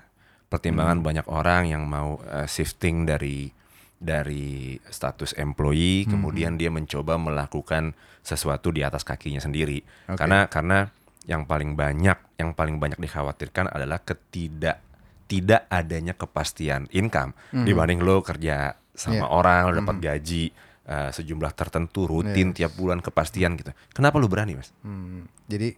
pertimbangan 0.48 1.00
Hmm. 1.00 1.06
banyak 1.06 1.26
orang 1.28 1.64
yang 1.68 1.84
mau 1.86 2.18
eh, 2.24 2.48
shifting 2.48 3.04
dari 3.04 3.52
dari 4.02 4.82
status 4.84 5.38
employee, 5.38 6.04
Hmm. 6.04 6.18
kemudian 6.18 6.58
dia 6.58 6.68
mencoba 6.68 7.16
melakukan 7.16 7.94
sesuatu 8.20 8.70
di 8.70 8.82
atas 8.82 9.02
kakinya 9.02 9.38
sendiri. 9.38 9.86
Oke. 10.10 10.18
Karena 10.18 10.46
karena 10.46 10.90
yang 11.24 11.46
paling 11.46 11.78
banyak 11.78 12.18
yang 12.36 12.52
paling 12.52 12.82
banyak 12.82 12.98
dikhawatirkan 12.98 13.70
adalah 13.70 14.02
ketidak 14.02 14.82
tidak 15.26 15.70
adanya 15.70 16.12
kepastian 16.12 16.90
income 16.90 17.32
dibanding 17.54 18.02
lo 18.02 18.20
kerja 18.20 18.74
sama 18.92 19.16
Hmm. 19.16 19.24
Iya. 19.24 19.30
orang 19.32 19.62
lo 19.64 19.74
dapat 19.78 19.98
gaji 20.00 20.44
eh, 20.82 21.10
sejumlah 21.10 21.54
tertentu 21.54 22.04
rutin 22.04 22.52
tiap 22.52 22.74
bulan 22.74 23.00
kepastian 23.00 23.54
gitu. 23.54 23.70
Kenapa 23.92 24.18
lo 24.18 24.26
berani 24.26 24.58
mas? 24.58 24.74
Hmm, 24.82 25.24
jadi 25.46 25.78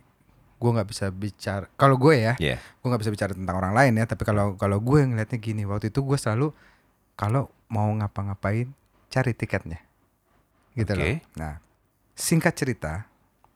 gue 0.56 0.70
nggak 0.72 0.90
bisa 0.90 1.12
bicara. 1.12 1.68
Kalau 1.76 2.00
gue 2.00 2.16
ya, 2.18 2.34
Iya. 2.40 2.56
gue 2.56 2.88
nggak 2.88 3.02
bisa 3.04 3.12
bicara 3.12 3.32
tentang 3.36 3.60
orang 3.60 3.76
lain 3.76 4.00
ya. 4.00 4.08
Tapi 4.08 4.24
kalau 4.24 4.56
kalau 4.56 4.80
gue 4.80 5.04
ngelihatnya 5.04 5.38
gini, 5.38 5.68
waktu 5.68 5.92
itu 5.92 6.00
gue 6.02 6.16
selalu 6.16 6.56
kalau 7.14 7.50
mau 7.70 7.90
ngapa-ngapain 7.94 8.70
cari 9.10 9.34
tiketnya, 9.34 9.82
gitu 10.74 10.94
Oke. 10.94 11.02
loh. 11.02 11.18
Nah, 11.38 11.54
singkat 12.14 12.54
cerita, 12.58 13.06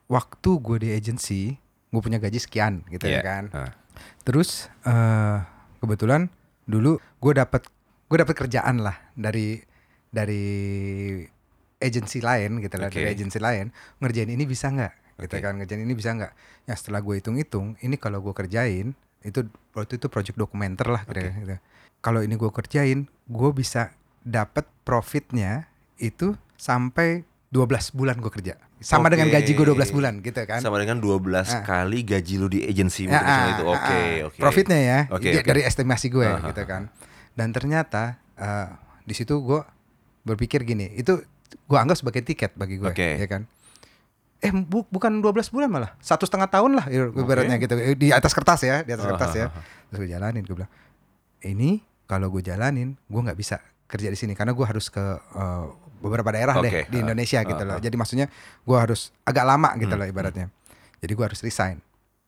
waktu 0.08 0.50
gue 0.62 0.78
di 0.82 0.90
agency 0.94 1.58
gue 1.88 2.02
punya 2.04 2.20
gaji 2.20 2.38
sekian 2.38 2.84
gitu 2.90 3.08
Iya. 3.08 3.20
ya 3.20 3.22
kan. 3.24 3.44
Ah. 3.56 3.72
Terus 4.22 4.70
eh 4.86 5.38
kebetulan 5.82 6.30
dulu 6.68 7.00
gue 7.18 7.34
dapat 7.34 7.66
gue 8.08 8.18
dapat 8.20 8.36
kerjaan 8.36 8.84
lah 8.84 8.98
dari 9.16 9.62
dari 10.08 10.46
agensi 11.78 12.20
lain 12.20 12.58
gitu 12.60 12.76
lah 12.78 12.90
dari 12.90 13.08
agensi 13.14 13.38
lain 13.38 13.70
ngerjain 14.02 14.30
ini 14.34 14.44
bisa 14.50 14.74
nggak 14.74 14.94
gitu 15.22 15.36
Oke. 15.38 15.44
kan 15.46 15.54
ngerjain 15.62 15.82
ini 15.86 15.94
bisa 15.94 16.10
nggak 16.14 16.32
ya 16.66 16.74
setelah 16.74 17.02
gue 17.06 17.22
hitung-hitung 17.22 17.78
ini 17.86 17.96
kalau 18.02 18.20
gue 18.22 18.34
kerjain 18.34 18.98
itu 19.22 19.46
waktu 19.72 19.98
itu 19.98 20.08
project 20.08 20.36
dokumenter 20.36 20.88
lah 20.88 21.02
kira 21.04 21.32
gitu 21.32 21.58
kalau 22.00 22.20
ini 22.20 22.34
gue 22.34 22.50
kerjain 22.50 23.00
gue 23.08 23.50
bisa 23.52 23.90
dapat 24.22 24.66
profitnya 24.84 25.66
itu 25.96 26.36
sampai 26.56 27.24
12 27.50 27.64
bulan 27.92 28.18
gue 28.18 28.30
kerja 28.30 28.54
sama 28.78 29.10
dengan 29.10 29.26
Oke. 29.28 29.36
gaji 29.36 29.52
gue 29.54 29.66
12 29.68 29.90
bulan 29.90 30.14
gitu 30.20 30.38
kan 30.44 30.60
Sama 30.60 30.78
dengan 30.78 31.02
12 31.02 31.18
Ah. 31.50 31.64
kali 31.64 32.06
gaji 32.06 32.34
lu 32.36 32.46
di 32.46 32.62
agensi 32.62 33.04
Ya, 33.04 33.18
multinasional 33.18 33.42
ah, 33.42 33.50
itu. 33.50 33.64
ah, 33.64 33.74
Oke, 33.74 33.98
ah. 33.98 34.28
oke. 34.28 34.38
Profitnya 34.38 34.78
ya, 34.78 35.00
di- 35.10 35.14
oke. 35.34 35.42
dari 35.44 35.62
estimasi 35.64 36.08
gue 36.08 36.22
Ah, 36.22 36.38
ah, 36.38 36.46
gitu 36.46 36.62
ah. 36.62 36.68
kan. 36.68 36.82
Dan 37.34 37.50
ternyata 37.50 38.04
eh, 38.36 38.70
di 39.02 39.18
situ 39.18 39.42
gue 39.42 39.66
berpikir 40.22 40.62
gini, 40.62 40.94
itu 40.94 41.18
gue 41.48 41.78
anggap 41.80 41.98
sebagai 41.98 42.22
tiket 42.22 42.54
bagi 42.54 42.78
gue, 42.78 42.86
Oke. 42.86 43.18
ya 43.18 43.26
kan. 43.26 43.50
Eh 44.40 44.54
bu- 44.54 44.86
bukan 44.88 45.18
12 45.18 45.50
bulan 45.50 45.66
malah, 45.68 45.92
satu 45.98 46.24
setengah 46.24 46.46
tahun 46.46 46.78
lah 46.78 46.86
ibaratnya 46.90 47.58
gitu 47.58 47.74
di 47.94 48.10
atas 48.10 48.32
kertas 48.32 48.62
ya, 48.62 48.82
di 48.82 48.92
atas 48.92 49.04
Ah, 49.04 49.10
kertas 49.12 49.32
ya. 49.34 49.46
Terus 49.88 49.98
gue 49.98 50.10
jalanin, 50.10 50.42
gue 50.42 50.54
bilang 50.54 50.72
ini 51.42 51.82
kalau 52.06 52.30
gue 52.30 52.42
jalanin, 52.42 52.96
gue 53.02 53.22
nggak 53.24 53.36
bisa 53.36 53.58
kerja 53.86 54.08
di 54.08 54.16
sini 54.16 54.34
karena 54.34 54.52
gue 54.52 54.62
harus 54.62 54.88
ke 54.88 55.02
eh, 55.34 55.66
beberapa 55.98 56.30
daerah 56.30 56.54
Oke, 56.56 56.64
deh 56.64 56.74
di 56.88 56.98
Indonesia 57.00 57.40
ah, 57.40 57.46
gitu 57.46 57.64
loh. 57.64 57.78
Jadi 57.78 57.96
maksudnya 57.96 58.28
gue 58.62 58.78
harus 58.78 59.10
agak 59.24 59.42
lama 59.44 59.74
gitu 59.76 59.90
Hmm, 59.90 60.00
loh 60.00 60.08
ibaratnya. 60.08 60.48
Jadi 60.98 61.12
gue 61.12 61.26
harus 61.26 61.42
resign. 61.42 61.82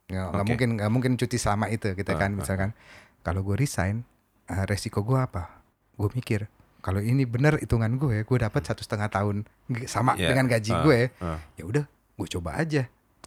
Nggak 0.08 0.26
Oke. 0.32 0.42
mungkin 0.44 0.70
nggak 0.76 0.90
mungkin 0.90 1.12
cuti 1.16 1.38
selama 1.38 1.70
itu 1.70 1.94
gitu 1.94 2.12
kan 2.16 2.34
misalkan. 2.34 2.74
Kalau 3.22 3.44
gue 3.44 3.54
resign, 3.56 4.02
eh, 4.48 4.66
resiko 4.66 5.04
gue 5.04 5.16
apa? 5.16 5.62
Gue 5.94 6.10
mikir 6.12 6.50
kalau 6.80 6.98
ini 6.98 7.28
bener 7.28 7.60
hitungan 7.60 7.92
gue, 7.94 8.24
gue 8.24 8.38
dapat 8.40 8.64
satu 8.64 8.80
setengah 8.80 9.12
tahun 9.12 9.44
sama 9.86 10.16
Iya, 10.16 10.32
dengan 10.32 10.48
gaji 10.48 10.72
ah, 10.72 10.80
gue. 10.82 11.00
ah. 11.20 11.38
Ya 11.54 11.64
udah, 11.68 11.86
gue 12.20 12.28
coba 12.30 12.60
aja. 12.60 12.84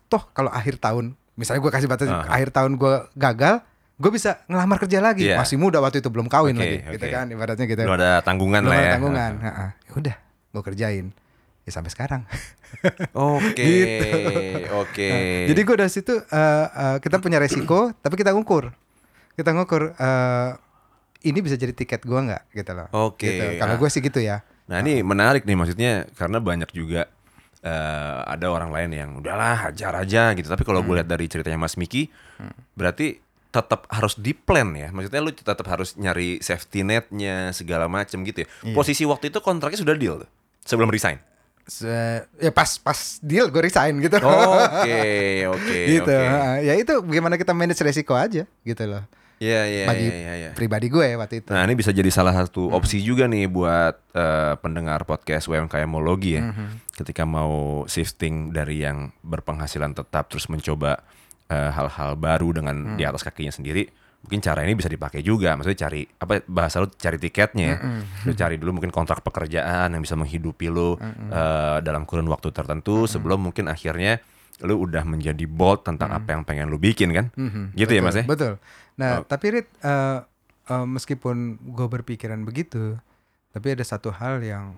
Toh 0.07 0.21
kalau 0.31 0.49
akhir 0.49 0.77
tahun, 0.77 1.17
misalnya 1.33 1.61
gue 1.61 1.73
kasih 1.73 1.89
batas 1.89 2.07
Ah. 2.07 2.29
akhir 2.29 2.53
tahun 2.53 2.77
gue 2.77 2.95
gagal, 3.15 3.65
gue 3.97 4.11
bisa 4.11 4.45
ngelamar 4.45 4.77
kerja 4.79 5.01
lagi. 5.01 5.27
Iya. 5.27 5.41
Masih 5.41 5.57
muda 5.57 5.81
waktu 5.81 5.99
itu 5.99 6.09
belum 6.09 6.29
kawin 6.29 6.53
Oke, 6.53 6.61
lagi, 6.61 6.77
gitu 6.93 7.07
oke. 7.07 7.11
kan 7.11 7.27
ibaratnya 7.27 7.65
gitu. 7.65 7.81
Belum 7.81 7.97
ada 7.97 8.21
tanggungan 8.21 8.61
Belum 8.61 8.69
lah 8.69 8.77
ada 8.77 8.85
ya. 8.85 8.93
tanggungan. 8.93 9.33
Ha-ha. 9.41 9.67
Ya 9.81 9.91
udah, 9.95 10.17
gue 10.53 10.63
kerjain. 10.63 11.07
Ya 11.63 11.71
sampai 11.71 11.89
sekarang. 11.89 12.23
Oke, 13.15 13.63
Gitu. 13.63 14.19
oke. 14.75 15.09
Nah, 15.09 15.21
jadi 15.47 15.61
gue 15.63 15.77
dari 15.77 15.93
situ 15.93 16.15
eh, 16.17 16.67
eh, 16.67 16.97
kita 16.99 17.17
punya 17.19 17.39
resiko, 17.39 17.93
tapi 17.97 18.17
kita 18.17 18.33
ngukur. 18.33 18.73
Kita 19.33 19.53
ngukur 19.53 19.93
eh, 19.93 20.51
ini 21.23 21.39
bisa 21.39 21.55
jadi 21.55 21.71
tiket 21.71 22.03
gue 22.03 22.19
nggak 22.19 22.43
gitu 22.53 22.73
loh. 22.73 22.89
Oke, 22.93 23.29
Gitu. 23.29 23.45
Kalau 23.57 23.75
ah. 23.75 23.79
gue 23.79 23.89
sih 23.89 24.01
gitu 24.01 24.19
ya. 24.19 24.43
Nah 24.65 24.81
ini 24.81 25.01
menarik 25.01 25.45
nih 25.45 25.55
maksudnya 25.55 25.93
karena 26.13 26.39
banyak 26.39 26.71
juga 26.73 27.07
eh, 27.62 28.19
ada 28.26 28.47
orang 28.49 28.69
lain 28.69 28.90
yang 28.92 29.11
udahlah 29.16 29.54
hajar 29.64 29.95
aja 29.97 30.35
gitu. 30.35 30.47
Tapi 30.47 30.62
kalau 30.62 30.81
gue 30.81 30.90
Hmm. 30.90 30.99
lihat 30.99 31.09
dari 31.09 31.26
ceritanya 31.26 31.57
Mas 31.57 31.75
Miki, 31.75 32.11
berarti 32.73 33.19
tetap 33.49 33.85
harus 33.87 34.16
di 34.16 34.33
plan 34.33 34.73
ya. 34.73 34.88
Maksudnya 34.88 35.21
lu 35.21 35.31
tetap 35.31 35.62
harus 35.64 35.95
nyari 35.95 36.40
safety 36.40 36.83
netnya 36.83 37.52
segala 37.52 37.87
macem 37.87 38.25
gitu 38.25 38.42
ya. 38.42 38.49
Iya. 38.62 38.73
Posisi 38.73 39.04
waktu 39.04 39.28
itu 39.28 39.38
kontraknya 39.38 39.78
sudah 39.78 39.95
deal 39.95 40.16
tuh 40.19 40.31
sebelum 40.62 40.88
resign. 40.88 41.21
Se- 41.62 42.26
ya 42.37 42.50
pas 42.50 42.66
pas 42.76 42.99
deal 43.21 43.47
gue 43.47 43.62
resign 43.62 43.95
gitu. 44.00 44.19
Oke, 44.19 44.99
oke, 45.54 45.78
gitu. 45.87 46.11
oke. 46.11 46.16
Ha, 46.26 46.59
Ya 46.59 46.75
itu 46.75 46.90
gimana 47.07 47.37
kita 47.37 47.52
manage 47.52 47.78
resiko 47.78 48.12
aja 48.12 48.42
gitu 48.62 48.83
loh. 48.85 49.04
Iya, 49.43 49.61
iya, 49.67 49.85
Bagi 49.85 50.07
iya, 50.07 50.15
iya, 50.15 50.33
iya. 50.39 50.51
pribadi 50.55 50.87
gue 50.87 51.19
waktu 51.19 51.43
itu. 51.43 51.51
Nah 51.51 51.67
ini 51.67 51.75
bisa 51.75 51.91
jadi 51.91 52.07
salah 52.09 52.31
satu 52.33 52.71
Hmm. 52.71 52.79
opsi 52.79 53.03
juga 53.03 53.27
nih 53.27 53.51
buat 53.51 53.99
eh, 54.13 54.55
pendengar 54.57 55.03
podcast 55.03 55.49
UMKMologi 55.49 56.39
ya. 56.39 56.47
Hmm. 56.47 56.79
Ketika 56.93 57.25
mau 57.25 57.83
shifting 57.85 58.53
dari 58.53 58.81
yang 58.81 59.11
berpenghasilan 59.21 59.93
tetap 59.93 60.31
terus 60.31 60.47
mencoba 60.47 61.03
eh, 61.49 61.71
hal-hal 61.71 62.15
baru 62.15 62.55
dengan 62.55 62.95
Hmm. 62.95 62.97
di 62.97 63.03
atas 63.03 63.21
kakinya 63.21 63.51
sendiri, 63.51 63.85
mungkin 64.23 64.39
cara 64.39 64.63
ini 64.63 64.73
bisa 64.73 64.87
dipakai 64.87 65.21
juga. 65.21 65.53
Maksudnya 65.53 65.81
cari 65.83 66.01
apa 66.07 66.41
bahasa 66.47 66.79
lu 66.79 66.89
cari 66.89 67.19
tiketnya 67.19 67.67
ya. 67.67 67.77
Hmm. 67.77 68.03
Lu 68.23 68.33
cari 68.33 68.57
dulu 68.57 68.71
mungkin 68.73 68.89
kontrak 68.89 69.21
pekerjaan 69.21 69.91
yang 69.91 70.01
bisa 70.01 70.15
menghidupi 70.15 70.71
lu 70.71 70.95
eh, 70.97 71.79
dalam 71.81 72.07
kurun 72.07 72.25
waktu 72.27 72.49
tertentu 72.51 73.05
sebelum 73.05 73.43
mungkin 73.43 73.67
akhirnya 73.67 74.23
lu 74.63 74.79
udah 74.79 75.03
menjadi 75.03 75.43
bold 75.43 75.83
tentang 75.83 76.15
apa 76.15 76.29
yang 76.31 76.47
pengen 76.47 76.71
lu 76.71 76.79
bikin 76.79 77.11
kan. 77.11 77.27
Mhm, 77.35 77.75
Gitu 77.75 77.91
ya 77.91 77.99
betul, 77.99 78.07
Mas 78.07 78.17
ya? 78.17 78.25
Betul. 78.25 78.53
Nah, 78.95 79.21
Oh. 79.21 79.25
tapi 79.25 79.47
Rit, 79.51 79.69
eh, 79.81 80.19
eh, 80.69 80.87
meskipun 80.87 81.37
gue 81.63 81.87
berpikiran 81.89 82.43
begitu, 82.43 82.97
tapi 83.51 83.73
ada 83.73 83.83
satu 83.83 84.11
hal 84.11 84.41
yang 84.41 84.77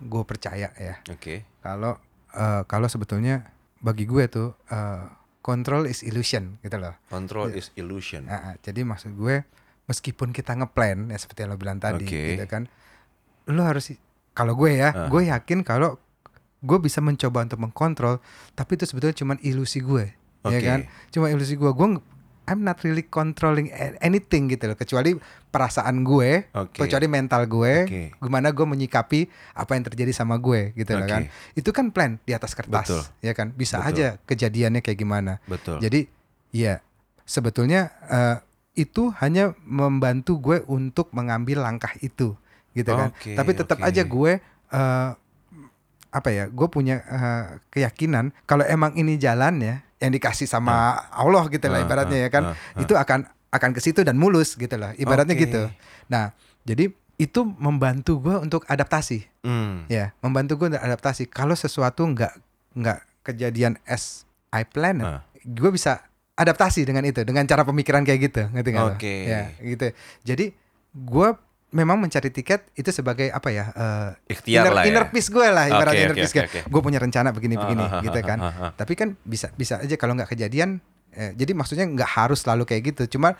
gue 0.00 0.22
percaya 0.24 0.72
ya. 0.72 0.94
Oke. 1.06 1.44
Kalau 1.60 1.98
eh, 2.32 2.62
kalau 2.64 2.86
sebetulnya 2.86 3.50
bagi 3.78 4.04
gue 4.04 4.24
tuh 4.26 4.54
eh, 4.66 5.04
control 5.40 5.84
is 5.84 6.00
illusion 6.00 6.56
gitu 6.60 6.76
loh. 6.76 6.94
Control 7.08 7.52
is 7.52 7.72
illusion. 7.74 8.26
Ah, 8.26 8.52
ah, 8.52 8.54
jadi 8.58 8.82
maksud 8.82 9.12
gue 9.12 9.44
meskipun 9.86 10.30
kita 10.30 10.54
ngeplan 10.54 11.10
ya 11.10 11.18
seperti 11.18 11.42
yang 11.42 11.50
lo 11.52 11.58
bilang 11.58 11.78
tadi 11.78 12.06
Oke. 12.06 12.22
gitu 12.36 12.46
kan. 12.46 12.70
Lo 13.50 13.66
harus 13.66 13.90
kalau 14.30 14.54
gue 14.54 14.78
ya, 14.78 14.94
Ah. 14.94 15.08
gue 15.08 15.26
yakin 15.26 15.60
kalau 15.60 15.98
gue 16.60 16.78
bisa 16.78 17.00
mencoba 17.00 17.42
untuk 17.42 17.58
mengkontrol, 17.58 18.20
tapi 18.52 18.76
itu 18.76 18.84
sebetulnya 18.84 19.16
cuma 19.16 19.34
ilusi 19.40 19.80
gue, 19.80 20.12
ya 20.44 20.46
Oke. 20.46 20.60
kan? 20.62 20.80
Cuma 21.08 21.26
ilusi 21.28 21.56
gue. 21.56 21.66
Gue 21.66 21.88
I'm 22.50 22.66
not 22.66 22.82
really 22.82 23.06
controlling 23.06 23.70
anything 24.02 24.50
gitu 24.50 24.66
loh, 24.66 24.74
kecuali 24.74 25.14
perasaan 25.54 26.02
gue, 26.02 26.50
Oke. 26.50 26.82
kecuali 26.82 27.06
mental 27.06 27.46
gue, 27.46 27.74
Oke. 27.86 28.02
gimana 28.18 28.50
gue 28.50 28.66
menyikapi 28.66 29.30
apa 29.54 29.78
yang 29.78 29.86
terjadi 29.86 30.10
sama 30.10 30.34
gue 30.42 30.74
gitu 30.74 30.98
loh 30.98 31.06
Oke. 31.06 31.14
kan. 31.14 31.22
Itu 31.54 31.70
kan 31.70 31.94
plan 31.94 32.18
di 32.26 32.34
atas 32.34 32.58
kertas, 32.58 32.90
Betul. 32.90 33.02
ya 33.22 33.32
kan? 33.38 33.54
Bisa 33.54 33.78
Betul. 33.78 33.90
aja 33.94 34.06
kejadiannya 34.26 34.82
kayak 34.82 34.98
gimana. 34.98 35.38
Betul. 35.46 35.78
Jadi 35.78 36.10
ya 36.50 36.82
sebetulnya 37.22 37.94
eh, 38.10 38.36
itu 38.74 39.14
hanya 39.22 39.54
membantu 39.62 40.42
gue 40.42 40.58
untuk 40.66 41.14
mengambil 41.14 41.62
langkah 41.62 41.94
itu 42.02 42.34
gitu 42.74 42.90
kan. 42.90 43.14
Tapi 43.14 43.50
tetap 43.54 43.78
oke. 43.78 43.86
aja 43.86 44.02
gue 44.02 44.32
eh, 44.74 45.10
apa 46.10 46.28
ya? 46.34 46.50
Gue 46.50 46.66
punya 46.66 46.98
eh, 47.06 47.44
keyakinan 47.70 48.34
kalau 48.42 48.66
emang 48.66 48.98
ini 48.98 49.14
jalan 49.14 49.62
ya 49.62 49.86
yang 50.00 50.10
dikasih 50.10 50.44
sama 50.44 50.72
Allah 51.08 51.44
gitu 51.46 51.68
lah 51.68 51.78
Ah, 51.78 51.84
ibaratnya 51.84 52.18
ah, 52.18 52.24
ya 52.24 52.28
kan. 52.28 52.42
Itu 52.74 52.96
akan 52.96 53.28
akan 53.50 53.70
ke 53.70 53.80
situ 53.80 54.00
dan 54.00 54.16
mulus 54.16 54.54
gitu 54.54 54.74
lah 54.74 54.92
ibaratnya 54.94 55.34
Oke. 55.34 55.44
gitu. 55.44 55.62
Nah, 56.06 56.32
jadi 56.62 56.88
itu 57.16 57.40
membantu 57.44 58.16
gue 58.18 58.36
untuk 58.38 58.64
adaptasi 58.64 59.28
Hmm. 59.40 59.84
ya 59.86 60.12
membantu 60.18 60.56
gue 60.56 60.66
untuk 60.70 60.80
adaptasi 60.80 61.24
kalau 61.26 61.52
sesuatu 61.52 62.04
nggak 62.06 62.32
nggak 62.74 62.98
kejadian 63.22 63.76
as 63.84 64.24
I 64.48 64.64
plan 64.64 65.00
Ah. 65.00 65.20
gue 65.38 65.68
bisa 65.68 66.00
adaptasi 66.32 66.84
dengan 66.84 67.04
itu 67.04 67.20
dengan 67.22 67.44
cara 67.44 67.60
pemikiran 67.62 68.00
kayak 68.02 68.20
gitu 68.22 68.42
ngerti 68.48 68.68
nggak? 68.70 68.88
Oke. 68.96 69.14
ya 69.26 69.52
gitu 69.58 69.92
jadi 70.22 70.52
gue 70.90 71.28
memang 71.70 71.96
mencari 71.96 72.28
tiket 72.28 72.66
itu 72.74 72.90
sebagai 72.90 73.28
apa 73.28 73.48
ya 73.48 73.64
eh, 73.70 74.10
Ikhtiar 74.28 74.64
inner, 74.64 74.72
lah 74.72 74.82
ya. 74.82 74.88
inner 74.88 75.04
peace 75.06 75.28
gue 75.28 75.46
lah 75.46 75.64
ibaratnya 75.66 75.94
Oke, 75.94 76.02
inner 76.02 76.12
oke, 76.12 76.20
peace 76.20 76.32
oke, 76.32 76.40
gue 76.40 76.46
oke. 76.56 76.60
gue 76.68 76.80
punya 76.82 76.98
rencana 76.98 77.28
begini 77.30 77.54
begini 77.54 77.84
Ah, 77.84 77.92
ah, 77.92 78.02
gitu 78.02 78.16
ah, 78.16 78.24
kan 78.24 78.38
ah, 78.38 78.52
ah. 78.60 78.70
tapi 78.72 78.92
kan 78.94 79.14
bisa 79.22 79.48
bisa 79.52 79.78
aja 79.78 79.94
kalau 79.94 80.12
nggak 80.12 80.28
kejadian 80.28 80.82
eh, 81.12 81.30
jadi 81.32 81.52
maksudnya 81.52 81.86
nggak 81.86 82.10
harus 82.10 82.40
selalu 82.40 82.64
kayak 82.64 82.82
gitu 82.88 83.16
cuma 83.16 83.38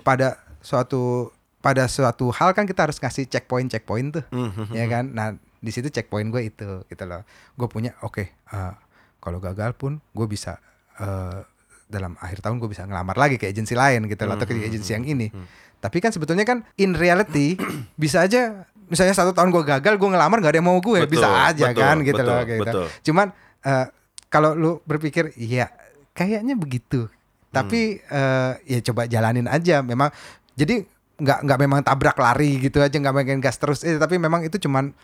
pada 0.00 0.36
suatu 0.60 1.32
pada 1.58 1.84
suatu 1.86 2.28
hal 2.30 2.52
kan 2.52 2.64
kita 2.64 2.82
harus 2.82 2.96
ngasih 2.96 3.24
checkpoint 3.26 3.68
checkpoint 3.68 4.08
tuh 4.12 4.24
Mhm. 4.30 4.72
ya 4.72 4.84
kan 4.86 5.04
nah 5.08 5.28
di 5.56 5.70
situ 5.70 5.88
checkpoint 5.88 6.28
gue 6.28 6.42
itu 6.46 6.68
gitu 6.84 7.04
loh 7.04 7.24
gue 7.54 7.66
punya 7.66 7.96
oke 8.00 8.24
eh, 8.24 8.74
kalau 9.18 9.36
gagal 9.38 9.72
pun 9.72 10.00
gue 10.10 10.26
bisa 10.26 10.56
eh, 10.96 11.40
dalam 11.86 12.14
akhir 12.16 12.38
tahun 12.40 12.56
gue 12.56 12.70
bisa 12.70 12.84
ngelamar 12.84 13.18
lagi 13.18 13.34
ke 13.34 13.44
agensi 13.46 13.74
lain 13.74 14.06
gitu 14.06 14.22
loh 14.22 14.36
atau 14.36 14.44
ke 14.44 14.54
Hmm, 14.54 14.62
agensi 14.62 14.88
hmm, 14.88 14.96
yang 14.96 15.06
ini 15.10 15.26
hmm. 15.28 15.46
Tapi 15.80 15.98
kan 15.98 16.12
sebetulnya 16.12 16.44
kan 16.44 16.62
in 16.76 16.92
reality 16.92 17.56
bisa 18.00 18.22
aja 18.24 18.68
misalnya 18.86 19.14
satu 19.14 19.32
tahun 19.32 19.48
gue 19.50 19.62
gagal 19.64 19.94
gue 19.96 20.08
ngelamar 20.08 20.38
nggak 20.38 20.52
ada 20.52 20.58
yang 20.60 20.68
mau 20.68 20.78
gue 20.78 21.06
Betul, 21.06 21.12
bisa 21.14 21.28
aja 21.46 21.70
betul, 21.70 21.80
kan 21.80 21.96
gitu 22.02 22.20
betul, 22.20 22.28
loh 22.28 22.42
gitu. 22.44 22.62
betul. 22.62 22.86
cuman 23.10 23.26
eh, 23.62 23.86
kalau 24.28 24.50
lu 24.54 24.78
berpikir 24.84 25.34
iya 25.34 25.70
kayaknya 26.12 26.54
begitu 26.54 27.06
tapi 27.50 27.98
Hmm. 28.06 28.14
eh, 28.14 28.78
ya 28.78 28.80
coba 28.90 29.10
jalanin 29.10 29.50
aja 29.50 29.82
memang 29.82 30.10
jadi 30.54 30.86
nggak 31.20 31.38
nggak 31.44 31.58
memang 31.60 31.80
tabrak 31.82 32.16
lari 32.16 32.62
gitu 32.62 32.80
aja 32.80 32.94
nggak 32.94 33.14
main 33.14 33.40
gas 33.42 33.58
terus 33.58 33.82
eh, 33.82 33.98
tapi 33.98 34.16
memang 34.16 34.42
itu 34.42 34.56
cuman 34.56 34.94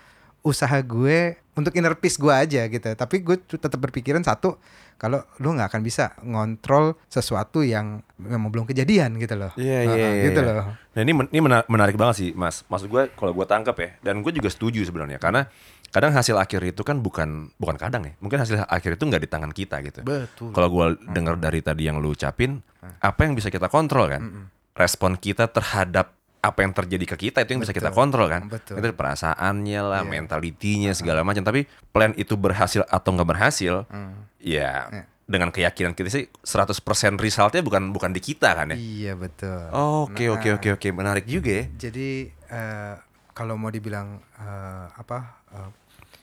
usaha 0.46 0.78
gue 0.78 1.34
untuk 1.52 1.74
inner 1.74 1.98
peace 1.98 2.14
gue 2.16 2.30
aja 2.30 2.62
gitu. 2.64 2.86
Tapi 2.86 3.16
gue 3.18 3.36
tetap 3.42 3.74
berpikiran 3.76 4.22
satu 4.22 4.54
kalau 4.96 5.20
lu 5.36 5.52
nggak 5.52 5.68
akan 5.68 5.82
bisa 5.82 6.14
ngontrol 6.22 6.96
sesuatu 7.06 7.60
yang 7.60 8.00
memang 8.16 8.48
belum 8.48 8.64
kejadian 8.64 9.18
gitu 9.18 9.34
loh. 9.34 9.50
Iya, 9.58 9.78
iya, 9.82 9.90
Heeh, 9.90 10.12
iya, 10.14 10.24
gitu 10.30 10.40
iya. 10.40 10.52
loh. 10.54 10.66
Nah 10.72 11.00
ini 11.02 11.12
men- 11.12 11.28
ini 11.28 11.40
mena- 11.42 11.66
menarik 11.66 11.98
banget 11.98 12.16
sih 12.16 12.30
mas. 12.32 12.62
Maksud 12.64 12.86
gue 12.86 13.02
kalau 13.12 13.34
gue 13.34 13.44
tangkap 13.44 13.76
ya, 13.76 13.90
dan 14.00 14.22
gue 14.22 14.30
juga 14.30 14.48
setuju 14.48 14.80
sebenarnya 14.86 15.18
karena 15.18 15.50
kadang 15.86 16.12
hasil 16.12 16.36
akhir 16.36 16.60
itu 16.66 16.80
kan 16.80 17.02
bukan 17.02 17.52
bukan 17.58 17.76
kadang 17.76 18.08
ya. 18.08 18.12
Mungkin 18.22 18.40
hasil 18.40 18.64
akhir 18.64 18.96
itu 18.96 19.04
nggak 19.04 19.22
di 19.22 19.28
tangan 19.28 19.52
kita 19.52 19.76
gitu. 19.84 20.00
Betul. 20.00 20.54
kalau 20.54 20.68
gue 20.70 20.86
dengar 21.10 21.36
dari 21.36 21.60
tadi 21.60 21.84
yang 21.84 22.00
lu 22.00 22.16
ucapin 22.16 22.62
apa 23.02 23.20
yang 23.26 23.36
bisa 23.36 23.52
kita 23.52 23.68
kontrol 23.68 24.08
kan? 24.08 24.48
Respon 24.72 25.16
kita 25.16 25.48
terhadap 25.48 26.15
apa 26.46 26.62
yang 26.62 26.70
terjadi 26.70 27.04
ke 27.04 27.16
kita 27.20 27.42
itu 27.42 27.50
yang 27.50 27.60
bisa 27.60 27.70
kita 27.70 27.90
Betul. 27.90 27.98
kontrol 27.98 28.26
kan 28.26 28.42
Betul. 28.46 28.78
itu 28.78 28.86
perasaannya 28.92 29.80
lah 29.82 30.00
Iya. 30.00 30.10
mentalitinya 30.12 30.92
segala 30.92 31.20
macam 31.20 31.42
tapi 31.42 31.64
plan 31.90 32.14
itu 32.14 32.34
berhasil 32.34 32.82
atau 32.82 33.10
nggak 33.10 33.28
berhasil 33.28 33.84
Hmm. 33.86 34.30
ya 34.38 34.86
Iya. 34.86 35.02
dengan 35.24 35.50
keyakinan 35.50 35.92
kita 35.92 36.06
sih 36.08 36.30
100% 36.40 36.78
resultnya 37.16 37.58
bukan 37.60 37.90
bukan 37.90 38.10
di 38.10 38.20
kita 38.20 38.54
kan 38.54 38.70
ya 38.70 38.76
Iya 38.76 39.12
betul. 39.14 39.58
oke 39.68 40.22
Nah, 40.22 40.34
oke 40.34 40.48
oke 40.54 40.68
oke 40.72 40.88
menarik 40.90 41.26
juga 41.26 41.50
ya 41.52 41.64
Jadi 41.80 42.08
eh, 42.30 42.94
kalau 43.32 43.54
mau 43.54 43.68
dibilang 43.68 44.16
eh, 44.34 44.86
apa 44.92 45.18
eh, 45.50 45.70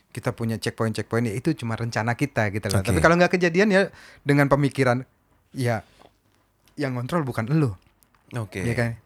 kita 0.09 0.31
punya 0.31 0.55
checkpoint 0.55 0.93
checkpoint 0.93 1.25
ya 1.25 1.33
itu 1.33 1.51
cuma 1.53 1.73
rencana 1.73 2.13
kita 2.13 2.47
gitu 2.49 2.69
loh. 2.69 2.79
Oke. 2.79 2.87
Tapi 2.87 2.99
kalau 2.99 3.17
nggak 3.17 3.33
kejadian 3.33 3.67
ya 3.67 3.81
dengan 4.21 4.45
pemikiran 4.45 5.01
ya 5.51 5.81
yang 6.73 6.93
kontrol 6.93 7.21
bukan 7.21 7.49
lo, 7.51 7.77
oke 8.31 8.57
ya 8.57 8.73
kan? 8.73 8.97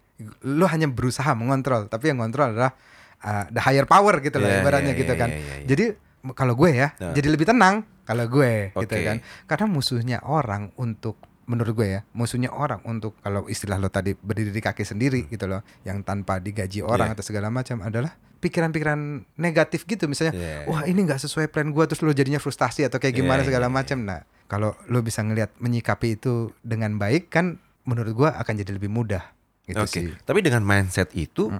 Lo 0.44 0.66
hanya 0.66 0.90
berusaha 0.90 1.30
mengontrol, 1.34 1.86
tapi 1.86 2.10
yang 2.10 2.18
kontrol 2.18 2.50
adalah 2.52 2.74
uh, 3.22 3.46
the 3.50 3.62
higher 3.62 3.86
power 3.86 4.18
gitu 4.18 4.38
loh 4.38 4.50
Iya, 4.50 4.62
ibaratnya 4.62 4.94
iya, 4.94 5.00
gitu 5.00 5.14
iya, 5.14 5.22
kan. 5.22 5.30
iya, 5.30 5.42
iya. 5.62 5.66
Jadi 5.66 5.86
m- 6.26 6.34
kalau 6.34 6.54
gue 6.54 6.70
ya, 6.74 6.88
Nah. 6.98 7.14
jadi 7.14 7.28
lebih 7.30 7.46
tenang 7.46 7.86
kalau 8.02 8.26
gue 8.26 8.74
gitu 8.74 8.96
Oke. 8.98 9.06
kan. 9.06 9.18
Karena 9.46 9.66
musuhnya 9.68 10.18
orang 10.24 10.74
untuk 10.76 11.22
menurut 11.46 11.74
gue 11.74 11.88
ya, 11.88 12.00
musuhnya 12.12 12.50
orang 12.50 12.82
untuk 12.84 13.16
kalau 13.20 13.46
istilah 13.46 13.78
lo 13.78 13.88
tadi 13.88 14.12
berdiri 14.12 14.50
di 14.50 14.58
kaki 14.58 14.82
sendiri 14.82 15.30
gitu 15.30 15.46
loh, 15.46 15.62
yang 15.82 16.02
tanpa 16.02 16.42
digaji 16.42 16.82
orang 16.82 17.08
Iya. 17.08 17.16
atau 17.16 17.24
segala 17.24 17.48
macam 17.48 17.80
adalah 17.80 18.18
pikiran-pikiran 18.38 19.00
negatif 19.36 19.86
gitu 19.86 20.06
misalnya, 20.06 20.34
Iya, 20.34 20.58
wah 20.66 20.82
ini 20.84 20.98
nggak 21.00 21.18
sesuai 21.20 21.48
plan 21.48 21.70
gue 21.70 21.84
terus 21.86 22.02
lo 22.02 22.10
jadinya 22.10 22.38
frustasi 22.38 22.84
atau 22.84 22.98
kayak 22.98 23.16
gimana 23.16 23.42
Iya, 23.42 23.48
segala 23.48 23.68
iya, 23.68 23.74
macam. 23.74 23.98
Nah, 24.02 24.20
kalau 24.46 24.74
lo 24.88 25.00
bisa 25.00 25.22
ngelihat 25.22 25.54
menyikapi 25.58 26.16
itu 26.16 26.52
dengan 26.60 26.96
baik 26.96 27.30
kan 27.30 27.58
menurut 27.84 28.14
gue 28.14 28.30
akan 28.30 28.54
jadi 28.58 28.72
lebih 28.74 28.90
mudah 28.90 29.24
gitu 29.68 29.78
Oke, 29.78 29.92
sih. 29.92 30.08
tapi 30.24 30.40
dengan 30.40 30.64
mindset 30.64 31.12
itu, 31.12 31.52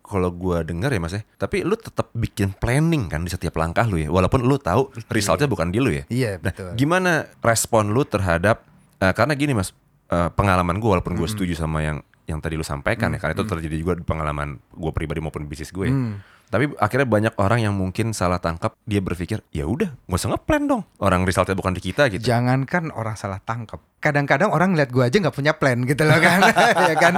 kalau 0.00 0.30
gua 0.30 0.62
dengar 0.62 0.88
ya 0.88 0.98
mas 0.98 1.12
ya, 1.12 1.26
tapi 1.34 1.60
lu 1.60 1.74
tetap 1.74 2.08
bikin 2.12 2.54
planning 2.54 3.06
kan 3.06 3.20
di 3.20 3.28
setiap 3.28 3.58
langkah 3.58 3.82
lu 3.82 3.98
ya, 3.98 4.06
walaupun 4.06 4.38
lu 4.40 4.54
tahu 4.54 4.88
resultnya 5.08 5.44
bukan 5.44 5.68
di 5.68 5.78
lu 5.78 5.90
ya. 5.90 6.06
Iya 6.06 6.38
Nah, 6.38 6.54
betul. 6.54 6.70
gimana 6.74 7.12
respon 7.40 7.90
lu 7.90 8.02
terhadap 8.02 8.62
eh, 8.96 9.10
karena 9.10 9.34
gini 9.34 9.52
mas, 9.52 9.74
eh, 10.06 10.30
pengalaman 10.30 10.78
gua 10.78 10.96
walaupun 10.96 11.14
gue 11.14 11.26
setuju 11.26 11.58
sama 11.58 11.82
yang 11.82 11.98
yang 12.24 12.38
tadi 12.38 12.54
lu 12.54 12.62
sampaikan 12.62 13.10
ya, 13.10 13.18
karena 13.18 13.34
itu 13.34 13.44
terjadi 13.44 13.76
juga 13.76 13.92
di 13.94 14.02
pengalaman 14.02 14.58
gue 14.72 14.90
pribadi 14.90 15.18
maupun 15.18 15.46
bisnis 15.46 15.70
gue. 15.70 15.86
ya. 15.86 15.94
Hmm. 15.94 16.18
Tapi 16.46 16.70
akhirnya 16.76 17.04
banyak 17.04 17.34
orang 17.36 17.58
yang 17.60 17.74
mungkin 17.74 18.10
salah 18.10 18.38
tangkap, 18.38 18.78
dia 18.82 19.02
berpikir 19.02 19.42
ya 19.50 19.66
udah, 19.66 19.90
gak 20.06 20.14
usah 20.14 20.30
ngeplan 20.30 20.62
dong, 20.66 20.82
orang 20.98 21.26
resultnya 21.26 21.52
bukan 21.52 21.74
di 21.74 21.82
kita 21.82 22.06
gitu. 22.06 22.22
Jangankan 22.22 22.94
orang 22.94 23.14
salah 23.14 23.38
tangkap, 23.38 23.82
kadang-kadang 23.98 24.48
orang 24.48 24.70
ngeliat 24.70 24.88
gue 24.88 25.02
aja 25.02 25.16
nggak 25.18 25.34
punya 25.34 25.52
plan 25.52 25.82
gitu 25.82 26.06
loh 26.06 26.16
kan, 26.16 26.40
ya 26.90 26.94
kan. 26.94 27.14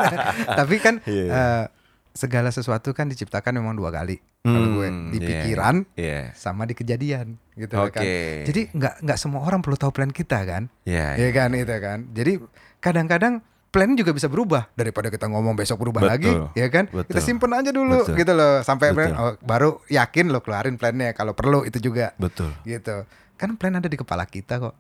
Tapi 0.48 0.76
kan 0.80 0.94
Iya. 1.04 1.26
eh, 1.28 1.64
segala 2.10 2.48
sesuatu 2.48 2.90
kan 2.90 3.06
diciptakan 3.06 3.52
memang 3.54 3.76
dua 3.76 3.92
kali. 3.92 4.16
Kalau 4.40 4.80
gue 4.80 4.88
Hmm, 4.88 5.12
di 5.12 5.18
iya. 5.20 5.28
pikiran 5.28 5.76
Iya, 5.92 6.32
sama 6.32 6.64
di 6.64 6.72
kejadian 6.72 7.36
gitu 7.52 7.74
loh 7.74 7.92
kan. 7.92 8.00
Jadi 8.42 8.72
nggak 8.72 9.04
nggak 9.04 9.18
semua 9.18 9.44
orang 9.44 9.60
perlu 9.60 9.76
tahu 9.76 9.92
plan 9.92 10.08
kita 10.08 10.40
kan, 10.42 10.72
iya, 10.82 11.14
ya 11.14 11.28
kan 11.30 11.52
itu 11.52 11.68
kan. 11.68 12.08
Jadi 12.10 12.40
kadang-kadang 12.78 13.44
plan 13.68 13.92
juga 13.92 14.10
bisa 14.10 14.26
berubah 14.26 14.72
daripada 14.72 15.08
kita 15.08 15.28
ngomong 15.28 15.52
besok 15.52 15.76
berubah 15.78 16.04
Betul. 16.04 16.12
lagi, 16.12 16.32
ya 16.56 16.68
kan? 16.68 16.88
Kita 16.88 17.04
Betul. 17.04 17.20
simpen 17.20 17.52
aja 17.52 17.68
dulu 17.68 18.00
Betul. 18.02 18.16
gitu 18.16 18.32
loh 18.32 18.54
sampai 18.60 18.96
plan, 18.96 19.12
oh, 19.14 19.34
baru 19.40 19.78
yakin 19.86 20.32
lo 20.32 20.40
keluarin 20.40 20.74
plannya 20.74 21.12
kalau 21.12 21.36
perlu 21.36 21.62
itu 21.62 21.76
juga 21.78 22.16
betul. 22.16 22.48
gitu. 22.64 23.04
Kan 23.36 23.54
plan 23.54 23.76
ada 23.76 23.86
di 23.86 23.94
kepala 23.94 24.24
kita 24.24 24.58
kok. 24.58 24.74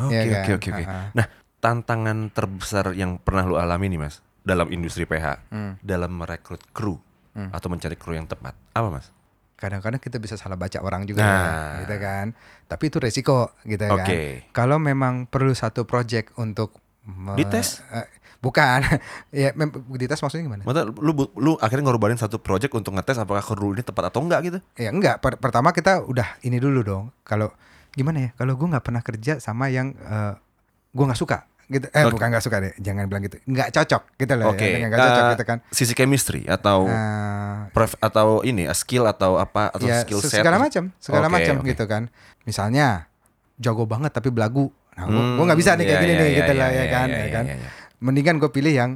Oke 0.00 0.16
oke 0.16 0.30
kan? 0.32 0.44
oke 0.56 0.68
oke. 0.72 0.82
Ha-ha. 0.82 1.12
Nah, 1.12 1.26
tantangan 1.60 2.32
terbesar 2.32 2.96
yang 2.96 3.20
pernah 3.20 3.44
lu 3.44 3.54
alami 3.54 3.92
nih, 3.92 4.00
Mas, 4.00 4.18
dalam 4.40 4.72
industri 4.72 5.04
PH, 5.04 5.52
Hmm. 5.52 5.76
dalam 5.78 6.16
merekrut 6.16 6.64
kru 6.72 6.96
atau 7.30 7.68
mencari 7.68 7.94
kru 7.94 8.12
yang 8.12 8.24
tepat. 8.24 8.56
Apa, 8.72 8.88
Mas? 8.88 9.08
kadang-kadang 9.54 10.00
kita 10.00 10.16
bisa 10.16 10.40
salah 10.40 10.56
baca 10.56 10.80
orang 10.80 11.04
juga 11.04 11.20
Nah. 11.20 11.84
gitu 11.84 12.00
kan 12.00 12.32
tapi 12.64 12.88
itu 12.88 12.96
resiko 12.96 13.52
gitu 13.62 13.84
kan 13.84 14.08
Oke. 14.08 14.48
kalau 14.56 14.80
memang 14.80 15.28
perlu 15.28 15.52
satu 15.52 15.84
project 15.84 16.32
untuk 16.40 16.80
Dites? 17.36 17.84
eh, 17.92 18.08
bukan. 18.40 18.80
Ya 19.30 19.54
dites 19.94 20.18
maksudnya 20.18 20.44
gimana? 20.44 20.62
Maksudnya 20.66 20.90
lu 20.90 21.12
lu 21.38 21.52
akhirnya 21.60 21.86
ngorbanin 21.86 22.18
satu 22.18 22.42
project 22.42 22.74
untuk 22.74 22.92
ngetes 22.92 23.16
apakah 23.16 23.40
kru 23.40 23.72
ini 23.72 23.80
tepat 23.80 24.10
atau 24.10 24.20
enggak 24.20 24.40
gitu? 24.42 24.58
ya 24.74 24.90
enggak. 24.90 25.22
Per- 25.22 25.38
pertama 25.38 25.70
kita 25.70 26.02
udah 26.02 26.40
ini 26.42 26.58
dulu 26.58 26.82
dong. 26.82 27.04
Kalau 27.22 27.52
gimana 27.92 28.18
ya? 28.18 28.30
Kalau 28.34 28.58
gue 28.58 28.66
nggak 28.66 28.82
pernah 28.82 29.02
kerja 29.04 29.38
sama 29.38 29.70
yang 29.70 29.94
eh, 29.94 30.34
gue 30.90 31.04
nggak 31.06 31.20
suka 31.20 31.46
gitu. 31.70 31.86
Eh 31.94 32.02
Oke. 32.02 32.18
bukan 32.18 32.26
nggak 32.34 32.42
suka 32.42 32.56
deh. 32.58 32.72
Jangan 32.82 33.06
bilang 33.06 33.22
gitu. 33.22 33.38
Nggak 33.46 33.70
cocok 33.70 34.02
gitu 34.18 34.32
loh 34.34 34.46
Oke. 34.50 34.66
ya 34.66 34.86
nggak 34.90 34.98
cocok 34.98 35.22
eh, 35.22 35.30
gitu 35.32 35.44
kan. 35.46 35.58
Sisi 35.70 35.94
chemistry 35.94 36.42
atau 36.50 36.90
pref- 37.70 37.98
atau 38.02 38.42
ini 38.42 38.66
skill 38.74 39.06
atau 39.06 39.38
apa 39.38 39.70
atau 39.70 39.86
ya 39.86 40.02
skill 40.02 40.18
se- 40.18 40.34
set 40.34 40.42
segala 40.42 40.58
macam. 40.58 40.90
Segala 40.98 41.30
Oke, 41.30 41.34
macam 41.38 41.54
oke. 41.62 41.70
gitu 41.70 41.84
kan. 41.86 42.02
Misalnya 42.42 43.06
jago 43.56 43.86
banget 43.86 44.10
tapi 44.10 44.34
belagu. 44.34 44.74
Nah 44.98 45.06
gue 45.06 45.22
Hmm, 45.38 45.46
nggak 45.46 45.54
bisa 45.56 45.78
nih 45.78 45.86
kayak 45.86 45.94
iya, 45.94 46.02
gini 46.02 46.12
iya, 46.12 46.18
nih 46.18 46.26
iya, 46.26 46.38
gitu 46.42 46.52
iya, 46.52 46.60
lah 46.60 46.68
ya 46.68 46.74
iya, 46.74 46.86
kan 46.90 47.06
iya, 47.06 47.14
ya 47.14 47.22
iya, 47.22 47.30
kan. 47.30 47.44
iya, 47.46 47.54
iya. 47.54 47.70
Mendingan 48.00 48.36
gue 48.36 48.48
pilih 48.48 48.72
yang 48.72 48.90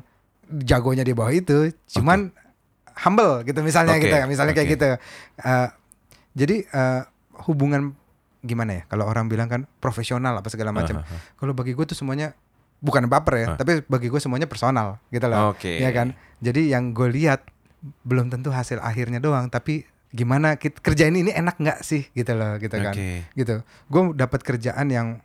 jagonya 0.60 1.00
di 1.00 1.12
bawah 1.12 1.30
itu 1.30 1.72
cuman 1.90 2.28
humble 2.96 3.42
gitu 3.42 3.60
misalnya 3.60 3.96
Oke, 3.96 4.06
gitu 4.06 4.16
misalnya 4.24 4.52
kayak 4.52 4.68
oke. 4.68 4.74
gitu 4.76 4.88
Eh, 5.40 5.68
jadi 6.32 6.56
eh, 6.64 7.00
hubungan 7.42 7.94
gimana 8.40 8.76
ya 8.76 8.82
kalau 8.86 9.04
orang 9.04 9.26
bilang 9.26 9.48
kan 9.48 9.64
profesional 9.78 10.36
apa 10.36 10.46
segala 10.46 10.68
macam 10.68 11.00
ah, 11.00 11.06
ah. 11.06 11.20
kalau 11.34 11.52
bagi 11.52 11.72
gue 11.72 11.84
tuh 11.84 11.96
semuanya 11.96 12.36
bukan 12.78 13.08
baper 13.08 13.34
ya 13.38 13.46
Ah. 13.46 13.56
tapi 13.56 13.80
bagi 13.82 14.12
gue 14.12 14.20
semuanya 14.20 14.44
personal 14.44 15.00
gitu 15.08 15.24
loh 15.24 15.56
Oke. 15.56 15.80
ya 15.80 15.88
kan 15.90 16.12
jadi 16.38 16.76
yang 16.76 16.92
gue 16.92 17.08
lihat 17.08 17.40
belum 18.04 18.28
tentu 18.28 18.52
hasil 18.52 18.76
akhirnya 18.78 19.16
doang 19.16 19.48
tapi 19.48 19.88
gimana 20.12 20.54
kita 20.54 20.78
kerjain 20.78 21.16
ini 21.16 21.32
enak 21.32 21.56
nggak 21.56 21.80
sih 21.80 22.06
gitu 22.12 22.36
loh 22.36 22.60
gitu 22.60 22.76
kan 22.76 22.92
Oke. 22.92 23.24
gitu 23.32 23.64
gue 23.64 24.02
dapat 24.12 24.40
kerjaan 24.44 24.86
yang 24.86 25.23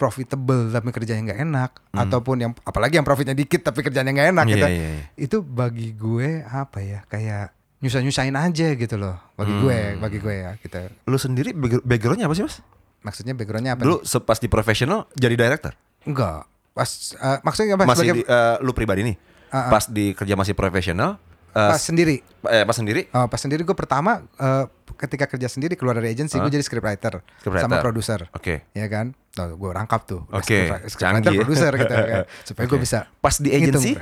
profitable 0.00 0.66
tapi 0.66 0.88
kerjanya 0.90 1.22
nggak 1.26 1.40
enak 1.42 1.70
Hmm. 1.90 2.00
ataupun 2.00 2.36
yang 2.38 2.52
apalagi 2.58 2.96
yang 2.96 3.04
profitnya 3.04 3.32
dikit 3.32 3.60
tapi 3.62 3.80
kerjanya 3.80 4.08
nggak 4.08 4.28
enak 4.30 4.44
Iya, 4.44 4.54
gitu 4.54 4.66
iya, 4.66 4.88
iya. 4.90 5.02
itu 5.14 5.36
bagi 5.40 5.92
gue 5.92 6.40
apa 6.42 6.80
ya 6.80 7.04
kayak 7.04 7.52
nyusah 7.78 8.00
nyusahin 8.00 8.32
aja 8.32 8.72
gitu 8.72 8.96
loh 8.96 9.20
bagi 9.34 9.52
gue 9.54 9.76
Hmm. 9.76 10.00
bagi 10.00 10.18
gue 10.18 10.34
ya 10.34 10.50
gitu 10.56 10.80
Lu 11.04 11.16
sendiri 11.16 11.52
backgr- 11.52 11.80
backgroundnya 11.82 12.24
apa 12.24 12.34
sih, 12.34 12.42
Mas? 12.42 12.64
maksudnya 13.00 13.32
backgroundnya 13.32 13.72
apa 13.74 13.84
se- 14.02 14.20
pas 14.20 14.36
di 14.36 14.44
profesional 14.46 15.04
jadi 15.14 15.32
director. 15.34 15.72
enggak 16.02 16.44
pas 16.70 16.88
eh, 17.12 17.38
maksudnya 17.42 17.74
apa 17.74 17.84
Masih 17.84 17.96
sebagai 17.98 18.14
di, 18.14 18.22
eh, 18.22 18.56
lu 18.60 18.72
pribadi 18.72 19.00
nih. 19.02 19.16
Ah, 19.48 19.56
ah. 19.58 19.68
Pas 19.68 19.84
di 19.84 20.12
kerja 20.12 20.32
masih 20.34 20.52
profesional 20.52 21.18
eh, 21.50 21.70
pas 21.70 21.78
sendiri 21.78 22.16
eh, 22.44 22.62
pas 22.62 22.72
sendiri 22.72 23.02
Oh, 23.10 23.26
pas 23.26 23.36
sendiri 23.36 23.60
gue 23.60 23.74
pertama 23.74 24.22
eh, 24.34 24.64
ketika 24.96 25.26
kerja 25.26 25.46
sendiri 25.46 25.74
keluar 25.74 25.94
dari 25.94 26.10
agency 26.10 26.34
Hah? 26.34 26.42
gue 26.42 26.52
jadi 26.52 26.62
scriptwriter 26.62 27.20
Scriptwriter. 27.36 27.64
sama 27.64 27.78
produser 27.78 28.20
Oke. 28.30 28.66
ya 28.70 28.86
kan 28.86 29.12
Tuh, 29.30 29.54
gue 29.54 29.70
rangkap 29.70 30.04
tuh 30.04 30.26
Oke, 30.28 30.66
canggih 30.66 30.88
scriptwriter 30.88 31.32
produser 31.36 31.72
gitu 31.76 31.92
kan 31.92 32.24
supaya 32.42 32.64
gue 32.64 32.76
Oke. 32.76 32.84
bisa 32.84 32.98
Pas 33.16 33.34
di 33.36 33.50
agency 33.50 33.92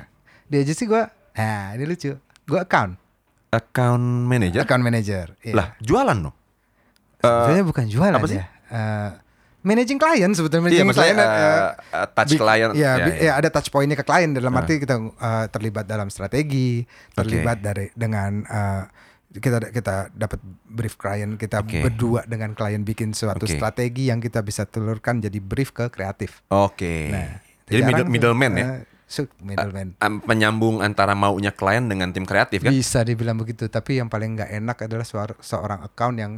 di 0.44 0.56
agency 0.58 0.84
gue 0.84 1.02
nah 1.34 1.72
ini 1.72 1.84
lucu 1.84 2.12
gue 2.18 2.58
account 2.58 2.96
account 3.48 4.04
manager. 4.24 4.60
account 4.60 4.82
manager 4.82 5.32
iya. 5.40 5.54
Lah, 5.54 5.66
jualan 5.78 6.16
dong. 6.18 6.36
Eh, 7.18 7.24
sebenarnya 7.24 7.64
bukan 7.64 7.84
jualan 7.86 8.12
apa 8.12 8.26
sih? 8.26 8.36
ya 8.36 8.46
Eh, 8.68 9.10
managing 9.68 9.96
client 9.96 10.32
sebetulnya 10.32 10.64
iya, 10.64 10.80
managing 10.80 10.88
maksudnya 10.88 11.14
client 11.14 11.20
eh, 11.20 11.68
eh, 11.94 12.06
touch 12.10 12.32
client. 12.34 12.72
Iya, 12.72 12.90
Ya, 12.90 13.04
ya. 13.04 13.14
ya, 13.20 13.32
ada 13.36 13.48
touch 13.50 13.68
pointnya 13.68 13.94
ke 13.94 14.02
klien 14.02 14.32
dalam 14.32 14.48
Ah. 14.50 14.58
arti 14.58 14.80
kita 14.80 14.96
eh, 14.96 15.46
terlibat 15.48 15.84
dalam 15.84 16.08
strategi, 16.08 16.82
terlibat 17.12 17.60
dari 17.60 17.92
dengan 17.92 18.42
eh, 18.42 18.84
kita 19.30 19.60
kita 19.68 19.96
dapat 20.10 20.40
brief 20.64 20.96
klien, 20.96 21.36
kita 21.36 21.60
Oke. 21.60 21.84
berdua 21.84 22.24
dengan 22.24 22.52
klien 22.52 22.80
bikin 22.80 23.12
suatu 23.12 23.44
Oke. 23.44 23.54
strategi 23.54 24.08
yang 24.08 24.18
kita 24.18 24.40
bisa 24.40 24.64
telurkan 24.64 25.20
jadi 25.20 25.36
brief 25.38 25.70
ke 25.70 25.86
kreatif. 25.88 26.40
Oke. 26.48 27.12
Nah, 27.12 27.44
Jadi 27.68 27.84
middle, 27.84 28.08
middleman 28.08 28.52
ya. 28.54 28.64
eh, 28.66 28.80
su- 29.04 29.28
middleman. 29.38 29.92
Am- 30.00 30.24
Penyambung 30.24 30.80
antara 30.80 31.12
maunya 31.12 31.52
klien 31.52 31.84
dengan 31.84 32.08
tim 32.08 32.24
kreatif 32.24 32.64
kan? 32.64 32.72
Bisa 32.72 33.04
dibilang 33.04 33.36
begitu, 33.36 33.68
tapi 33.68 34.00
yang 34.00 34.08
paling 34.08 34.32
nggak 34.34 34.48
enak 34.50 34.76
adalah 34.80 35.04
suar- 35.04 35.36
seorang 35.38 35.84
account 35.84 36.16
yang 36.16 36.32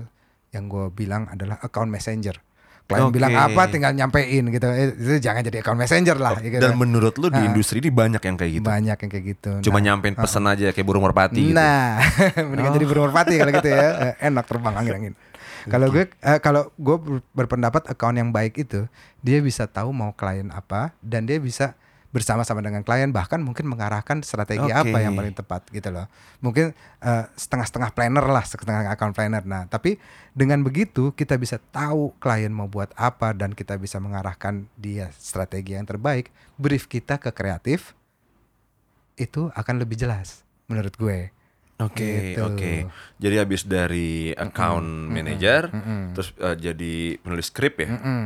yang 0.50 0.66
gue 0.66 0.90
bilang 0.90 1.30
adalah 1.30 1.62
account 1.62 1.86
messenger. 1.86 2.42
Klien 2.90 3.06
Oke. 3.06 3.14
bilang 3.14 3.30
apa 3.32 3.62
tinggal 3.66 3.92
nyampein 3.92 4.44
gitu. 4.44 4.66
Eh, 4.66 4.90
Itu 4.90 5.16
jangan 5.20 5.40
jadi 5.40 5.62
account 5.62 5.78
messenger 5.78 6.16
lah. 6.16 6.34
gitu. 6.36 6.58
Dan 6.58 6.74
menurut 6.74 7.14
lu 7.14 7.30
di 7.30 7.38
industri 7.40 7.78
ini 7.78 7.88
banyak 7.88 8.18
yang 8.18 8.34
kayak 8.34 8.52
gitu. 8.52 8.66
banyak 8.66 8.96
yang 8.98 9.10
kayak 9.10 9.24
gitu. 9.30 9.52
Cuma 9.62 9.78
Nah, 9.78 9.84
nyampein 9.86 10.12
pesan 10.12 10.44
aja 10.44 10.68
kayak 10.68 10.82
burung 10.82 11.02
merpati 11.02 11.38
gitu. 11.40 11.54
Nah, 11.54 12.02
mendingan 12.50 12.70
Oh. 12.70 12.76
jadi 12.76 12.84
burung 12.84 13.04
merpati 13.06 13.34
kalau 13.38 13.52
gitu 13.54 13.68
ya. 13.68 13.86
Eh, 14.10 14.26
Enak 14.26 14.44
terbang 14.44 14.74
angin-angin. 14.74 15.14
Kalau 15.62 15.86
gue 15.86 16.08
eh, 16.08 16.38
kalau 16.38 16.72
gue 16.72 16.96
ber- 16.98 17.24
berpendapat 17.36 17.84
account 17.86 18.16
yang 18.16 18.28
baik 18.28 18.58
itu 18.58 18.88
dia 19.20 19.38
bisa 19.38 19.64
tahu 19.64 19.92
mau 19.92 20.10
klien 20.10 20.48
apa 20.48 20.90
dan 20.98 21.22
dia 21.22 21.36
bisa 21.36 21.76
bersama-sama 22.10 22.58
dengan 22.58 22.82
klien 22.82 23.14
bahkan 23.14 23.38
mungkin 23.38 23.70
mengarahkan 23.70 24.26
strategi 24.26 24.66
Oke. 24.66 24.74
apa 24.74 24.98
yang 24.98 25.14
paling 25.14 25.30
tepat 25.30 25.62
gitu 25.70 25.94
loh. 25.94 26.10
Mungkin 26.42 26.74
eh, 27.00 27.24
setengah-setengah 27.38 27.94
planner 27.94 28.26
lah, 28.26 28.42
setengah 28.42 28.90
account 28.90 29.14
planner. 29.14 29.46
Nah, 29.46 29.70
tapi 29.70 29.94
dengan 30.34 30.58
begitu 30.60 31.14
kita 31.14 31.38
bisa 31.38 31.62
tahu 31.70 32.10
klien 32.18 32.50
mau 32.50 32.66
buat 32.66 32.90
apa 32.98 33.30
dan 33.30 33.54
kita 33.54 33.78
bisa 33.78 34.02
mengarahkan 34.02 34.66
dia 34.74 35.14
strategi 35.14 35.78
yang 35.78 35.86
terbaik. 35.86 36.34
Brief 36.58 36.90
kita 36.90 37.16
ke 37.16 37.30
kreatif 37.30 37.94
itu 39.14 39.52
akan 39.52 39.78
lebih 39.78 39.94
jelas 39.94 40.42
menurut 40.66 40.94
gue. 40.96 41.30
Oke, 41.80 42.36
Gitu. 42.36 42.44
oke. 42.44 42.72
Jadi 43.16 43.34
habis 43.40 43.64
dari 43.64 44.36
account 44.36 44.84
manager, 45.08 45.72
Mm-mm. 45.72 46.12
terus 46.12 46.28
eh, 46.36 46.56
jadi 46.58 46.94
penulis 47.22 47.48
skrip 47.48 47.80
ya. 47.80 47.88
Mm-mm. 47.96 48.24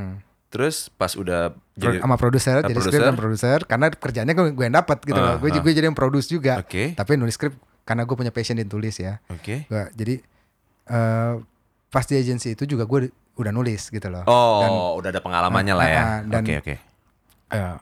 Terus 0.54 0.86
pas 0.88 1.10
udah 1.12 1.50
Pro- 1.50 1.66
jadi 1.74 1.98
sama 1.98 2.14
produser 2.14 2.62
jadi 2.62 2.70
produser. 2.70 2.90
skrip 2.92 3.02
dan 3.02 3.16
produser 3.16 3.58
karena 3.66 3.86
kerjanya 3.90 4.32
gue, 4.32 4.54
gue 4.54 4.64
yang 4.64 4.76
dapat 4.76 5.02
gitu 5.02 5.18
loh. 5.18 5.34
Ah, 5.34 5.36
Gue 5.36 5.50
ah. 5.50 5.58
gue 5.58 5.72
jadi 5.74 5.82
yang 5.84 5.98
produce 5.98 6.30
juga. 6.30 6.62
Oke. 6.62 6.94
Tapi 6.94 7.18
nulis 7.18 7.34
skrip 7.34 7.52
karena 7.82 8.02
gue 8.02 8.14
punya 8.14 8.30
passion 8.30 8.54
di 8.54 8.62
tulis 8.62 8.94
ya. 8.96 9.18
Oke. 9.28 9.66
Gua- 9.66 9.90
jadi 9.90 10.22
eh 10.86 11.34
pas 11.88 12.04
di 12.04 12.14
agency 12.14 12.52
itu 12.52 12.64
juga 12.68 12.84
gue 12.84 13.10
udah 13.34 13.50
nulis 13.50 13.82
gitu 13.84 14.06
loh. 14.06 14.22
Oh, 14.24 14.94
udah 14.94 15.10
ada 15.10 15.18
pengalamannya 15.18 15.74
lah 15.74 15.88
ya. 15.88 15.98
Ah, 15.98 16.06
ah, 16.06 16.18
dan- 16.24 16.44
Oke, 16.44 16.54
oke. 16.56 16.74
Eh, 17.50 17.76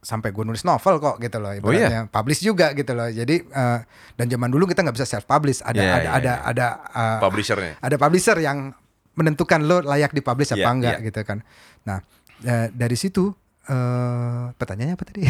sampai 0.00 0.28
gue 0.30 0.44
nulis 0.44 0.60
novel 0.62 1.00
kok 1.00 1.16
gitu 1.16 1.40
loh 1.40 1.56
Oh, 1.56 1.72
iya? 1.72 1.88
ibaratnya 1.88 2.00
publish 2.06 2.40
juga 2.40 2.72
gitu 2.72 2.92
loh 2.92 3.08
jadi 3.08 3.40
eh, 3.40 3.78
dan 4.14 4.26
zaman 4.28 4.52
dulu 4.52 4.68
kita 4.68 4.84
nggak 4.84 4.92
bisa 4.92 5.08
self 5.08 5.24
publish 5.24 5.64
ada 5.64 5.72
Iya, 5.74 5.88
ada 5.88 5.96
iya, 5.98 6.10
ada 6.12 6.20
iya. 6.20 6.36
ada 6.44 6.66
eh, 6.92 7.18
Publishernya. 7.18 7.72
ada 7.80 7.96
publisher 7.96 8.36
yang 8.38 8.76
menentukan 9.14 9.60
lo 9.60 9.80
layak 9.80 10.10
dipublish 10.10 10.50
apa 10.50 10.60
Iya, 10.60 10.70
enggak 10.70 10.96
iya. 10.98 11.06
gitu 11.06 11.20
kan 11.22 11.38
nah 11.82 11.98
eh, 12.42 12.68
dari 12.70 12.94
situ 12.94 13.30
eh 13.64 14.44
pertanyaannya 14.52 14.92
apa 14.92 15.04
tadi 15.04 15.24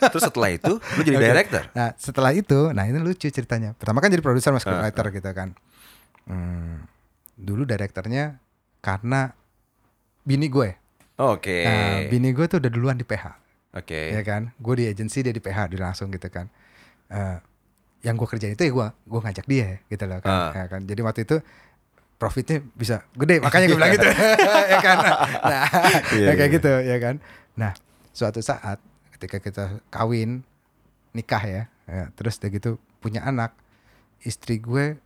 Terus 0.00 0.22
setelah 0.22 0.48
itu 0.48 0.72
lu 0.78 1.00
jadi 1.02 1.18
Oke. 1.20 1.26
director. 1.26 1.62
Nah 1.74 1.90
setelah 1.94 2.30
itu, 2.30 2.70
nah 2.70 2.86
ini 2.86 2.96
lucu 2.96 3.26
ceritanya. 3.26 3.74
Pertama 3.74 3.98
kan 3.98 4.08
jadi 4.08 4.22
produser 4.22 4.48
Ah, 4.48 4.56
sama 4.56 4.62
scriptwriter 4.62 5.06
gitu 5.12 5.30
kan. 5.34 5.48
Hmm, 6.24 6.86
dulu 7.34 7.66
direkturnya 7.66 8.38
karena 8.78 9.34
bini 10.22 10.46
gue. 10.46 10.70
Oke. 11.18 11.66
Nah, 11.66 12.06
bini 12.06 12.30
gue 12.30 12.46
tuh 12.46 12.62
udah 12.62 12.70
duluan 12.70 12.94
di 12.94 13.02
PH, 13.02 13.26
Oke. 13.76 14.14
ya 14.14 14.22
kan. 14.22 14.54
Gue 14.56 14.78
di 14.78 14.84
agency 14.86 15.20
dia 15.20 15.34
di 15.34 15.42
PH, 15.42 15.68
dia 15.68 15.80
langsung 15.82 16.08
gitu 16.08 16.30
kan. 16.30 16.46
Eh, 17.10 17.36
yang 18.00 18.14
gue 18.14 18.24
kerjain 18.24 18.54
itu 18.54 18.64
ya 18.64 18.72
gue, 18.72 18.86
gue 19.04 19.20
ngajak 19.20 19.46
dia 19.46 19.68
gitu 19.84 20.04
loh 20.06 20.18
kan. 20.22 20.30
Ah. 20.32 20.50
Ya 20.54 20.64
kan. 20.66 20.80
Jadi 20.86 21.00
waktu 21.02 21.20
itu 21.26 21.36
profitnya 22.20 22.60
bisa 22.76 23.00
gede, 23.16 23.40
makanya 23.40 23.66
gue 23.66 23.78
bilang 23.80 23.94
gitu, 23.96 24.04
ya 24.72 24.78
kan. 24.78 24.96
Nah, 25.40 25.64
Iya, 26.12 26.26
ya 26.28 26.32
kayak 26.36 26.50
iya. 26.52 26.56
gitu, 26.60 26.72
ya 26.84 26.96
kan. 27.00 27.14
Nah, 27.56 27.72
suatu 28.12 28.44
saat 28.44 28.76
ketika 29.16 29.40
kita 29.40 29.64
kawin, 29.88 30.44
nikah 31.10 31.40
ya, 31.40 31.62
ya 31.88 32.12
terus 32.12 32.36
udah 32.36 32.50
gitu 32.52 32.70
punya 33.00 33.24
anak, 33.24 33.56
istri 34.20 34.60
gue, 34.60 35.00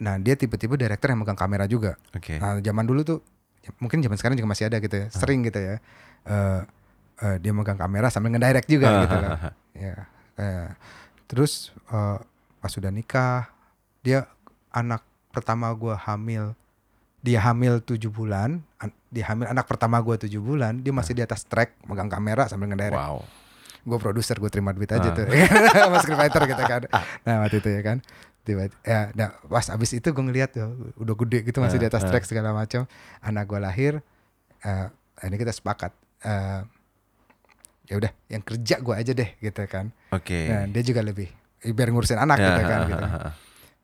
nah 0.00 0.16
dia 0.16 0.32
tiba-tiba 0.32 0.80
director 0.80 1.12
yang 1.12 1.20
megang 1.20 1.36
kamera 1.36 1.68
juga. 1.68 2.00
Oke. 2.16 2.40
Nah, 2.40 2.56
zaman 2.58 2.84
dulu 2.88 3.04
tuh 3.04 3.18
mungkin 3.76 4.00
zaman 4.00 4.16
sekarang 4.16 4.40
juga 4.40 4.48
masih 4.48 4.72
ada 4.72 4.80
gitu 4.80 4.96
ya. 4.96 5.06
Sering 5.12 5.44
gitu 5.44 5.60
ya. 5.60 5.76
Eh 6.24 6.60
eh, 7.20 7.36
dia 7.36 7.52
megang 7.52 7.76
kamera 7.76 8.08
sambil 8.08 8.32
ngedirect 8.32 8.64
juga 8.64 8.86
Ah, 8.88 9.00
gitu 9.04 9.16
ah, 9.16 9.24
ah, 9.28 9.36
ah. 9.44 9.52
Ya. 9.76 9.94
eh, 10.40 10.68
terus 11.28 11.68
eh, 11.92 12.18
pas 12.56 12.72
sudah 12.72 12.88
nikah, 12.88 13.52
dia 14.00 14.24
anak 14.72 15.04
pertama 15.30 15.70
gua 15.72 15.96
hamil. 15.96 16.52
Dia 17.20 17.36
hamil 17.42 17.78
tujuh 17.80 18.08
bulan, 18.08 18.64
an- 18.76 18.96
dia 19.08 19.24
hamil 19.24 19.44
anak 19.46 19.64
pertama 19.64 20.00
gua 20.00 20.16
tujuh 20.16 20.40
bulan, 20.40 20.80
dia 20.80 20.88
masih 20.90 21.12
di 21.12 21.20
atas 21.20 21.44
track 21.44 21.76
megang 21.84 22.08
kamera 22.08 22.48
sambil 22.48 22.68
ngedirect. 22.68 22.96
Wow. 22.96 23.20
Gue 23.80 23.96
produser, 23.96 24.36
gue 24.36 24.48
terima 24.48 24.72
duit 24.72 24.88
aja 24.88 25.08
Ah. 25.08 25.14
tuh, 25.14 25.24
sama 25.80 25.96
scriptwriter 25.98 26.42
gitu 26.46 26.62
kan. 26.62 26.80
Nah 27.24 27.40
waktu 27.40 27.60
itu 27.60 27.68
ya 27.70 27.80
kan, 27.80 27.96
tiba 28.42 28.68
ya, 28.80 29.08
nah, 29.14 29.32
pas 29.42 29.64
abis 29.66 29.94
itu 29.94 30.04
gue 30.06 30.20
ngeliat 30.20 30.52
tuh 30.52 30.68
udah 30.96 31.16
gede 31.16 31.38
gitu 31.44 31.58
masih 31.58 31.76
di 31.76 31.88
atas 31.88 32.04
Ah, 32.04 32.04
ah. 32.04 32.10
track 32.10 32.24
segala 32.24 32.52
macam. 32.52 32.84
Anak 33.20 33.44
gue 33.46 33.56
lahir, 33.56 33.92
eh 34.58 34.86
ini 35.22 35.36
kita 35.36 35.48
sepakat. 35.50 35.92
eh 36.20 36.60
ya 37.86 37.96
udah, 37.96 38.12
yang 38.28 38.40
kerja 38.40 38.76
gue 38.78 38.94
aja 38.94 39.12
deh 39.12 39.30
gitu 39.38 39.62
kan. 39.64 39.88
Oke. 40.10 40.46
Nah 40.46 40.68
dia 40.68 40.82
juga 40.82 41.00
lebih 41.00 41.32
biar 41.66 41.88
ngurusin 41.88 42.16
anak 42.16 42.36
Ya, 42.36 42.46
gitu 42.46 42.62
kan. 42.62 42.78
ah, 42.78 42.86
Gitu. 42.86 43.00
ah, 43.02 43.08
ah, 43.10 43.22
ah. 43.28 43.34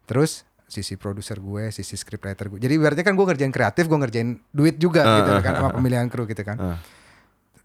Terus 0.05 0.45
sisi 0.67 0.99
produser 0.99 1.39
gue, 1.39 1.71
sisi 1.71 1.95
scriptwriter 1.95 2.51
gue. 2.51 2.59
Jadi 2.59 2.75
berarti 2.77 3.01
kan 3.07 3.15
gue 3.15 3.27
ngerjain 3.27 3.55
kreatif, 3.55 3.87
gue 3.87 3.99
ngerjain 3.99 4.35
duit 4.51 4.77
juga 4.77 5.07
Ah, 5.07 5.15
gitu 5.23 5.31
ah, 5.31 5.41
kan 5.43 5.53
ah, 5.55 5.59
sama 5.63 5.71
pemilihan 5.79 6.07
kru 6.11 6.27
gitu 6.27 6.43
kan. 6.43 6.57
Ah. 6.59 6.79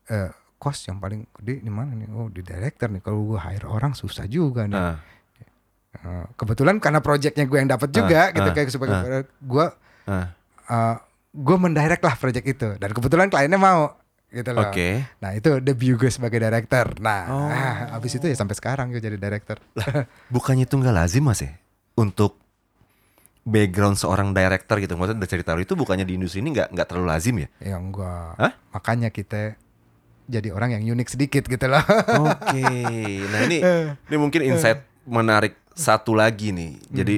Eh, 0.05 0.29
kos 0.61 0.85
yang 0.85 1.01
paling 1.01 1.25
gede 1.41 1.65
di 1.65 1.71
mana 1.73 1.97
nih? 1.97 2.07
Oh 2.13 2.29
di 2.29 2.45
director 2.45 2.93
nih. 2.93 3.01
Kalau 3.01 3.25
gue 3.25 3.39
hire 3.41 3.65
orang 3.65 3.97
susah 3.97 4.29
juga 4.29 4.69
nih. 4.69 4.77
Ah. 4.77 4.97
Eh, 5.91 6.25
kebetulan 6.37 6.77
karena 6.77 7.01
projectnya 7.03 7.43
gue 7.49 7.57
yang 7.57 7.67
dapat 7.67 7.89
juga 7.91 8.29
Ah, 8.29 8.33
gitu 8.33 8.47
ah, 8.47 8.53
kayak 8.53 8.69
sebagai 8.71 8.95
ah. 8.95 9.25
gue 9.25 9.65
eh, 10.07 10.95
gue 11.31 11.57
mendirect 11.57 12.03
lah 12.05 12.15
project 12.15 12.45
itu 12.47 12.67
dan 12.79 12.89
kebetulan 12.93 13.27
kliennya 13.27 13.59
mau 13.59 13.97
gitu 14.31 14.55
loh. 14.55 14.71
Oke. 14.71 15.03
Nah 15.19 15.35
itu 15.35 15.59
debut 15.59 15.99
gue 15.99 16.07
sebagai 16.07 16.39
director. 16.39 16.95
Nah 17.03 17.21
Oh. 17.27 17.49
ah, 17.51 17.97
abis 17.99 18.21
itu 18.21 18.25
ya 18.29 18.35
sampai 18.37 18.55
sekarang 18.55 18.93
gue 18.93 19.03
jadi 19.03 19.19
director. 19.19 19.59
Bukannya 20.31 20.63
itu 20.63 20.75
nggak 20.79 20.95
lazim 20.95 21.27
mas 21.27 21.43
ya? 21.43 21.51
Untuk 21.99 22.39
background 23.51 23.99
seorang 23.99 24.31
director 24.31 24.79
gitu, 24.79 24.95
maksudnya 24.95 25.27
dari 25.27 25.31
cerita 25.35 25.51
itu 25.59 25.75
bukannya 25.75 26.07
di 26.07 26.15
industri 26.15 26.39
ini 26.39 26.55
nggak 26.55 26.71
nggak 26.71 26.87
terlalu 26.87 27.07
lazim 27.11 27.35
ya? 27.43 27.47
ya 27.59 27.75
enggak. 27.75 28.31
Hah? 28.39 28.51
Makanya 28.71 29.11
kita 29.11 29.59
jadi 30.31 30.55
orang 30.55 30.79
yang 30.79 30.95
unik 30.95 31.07
sedikit 31.11 31.43
gitu 31.43 31.67
loh. 31.67 31.83
Oke, 32.23 32.63
nah 33.27 33.39
ini 33.43 33.59
ini 34.07 34.15
mungkin 34.15 34.41
insight 34.47 34.87
menarik 35.03 35.59
satu 35.75 36.15
lagi 36.15 36.55
nih. 36.55 36.79
Jadi 36.87 37.15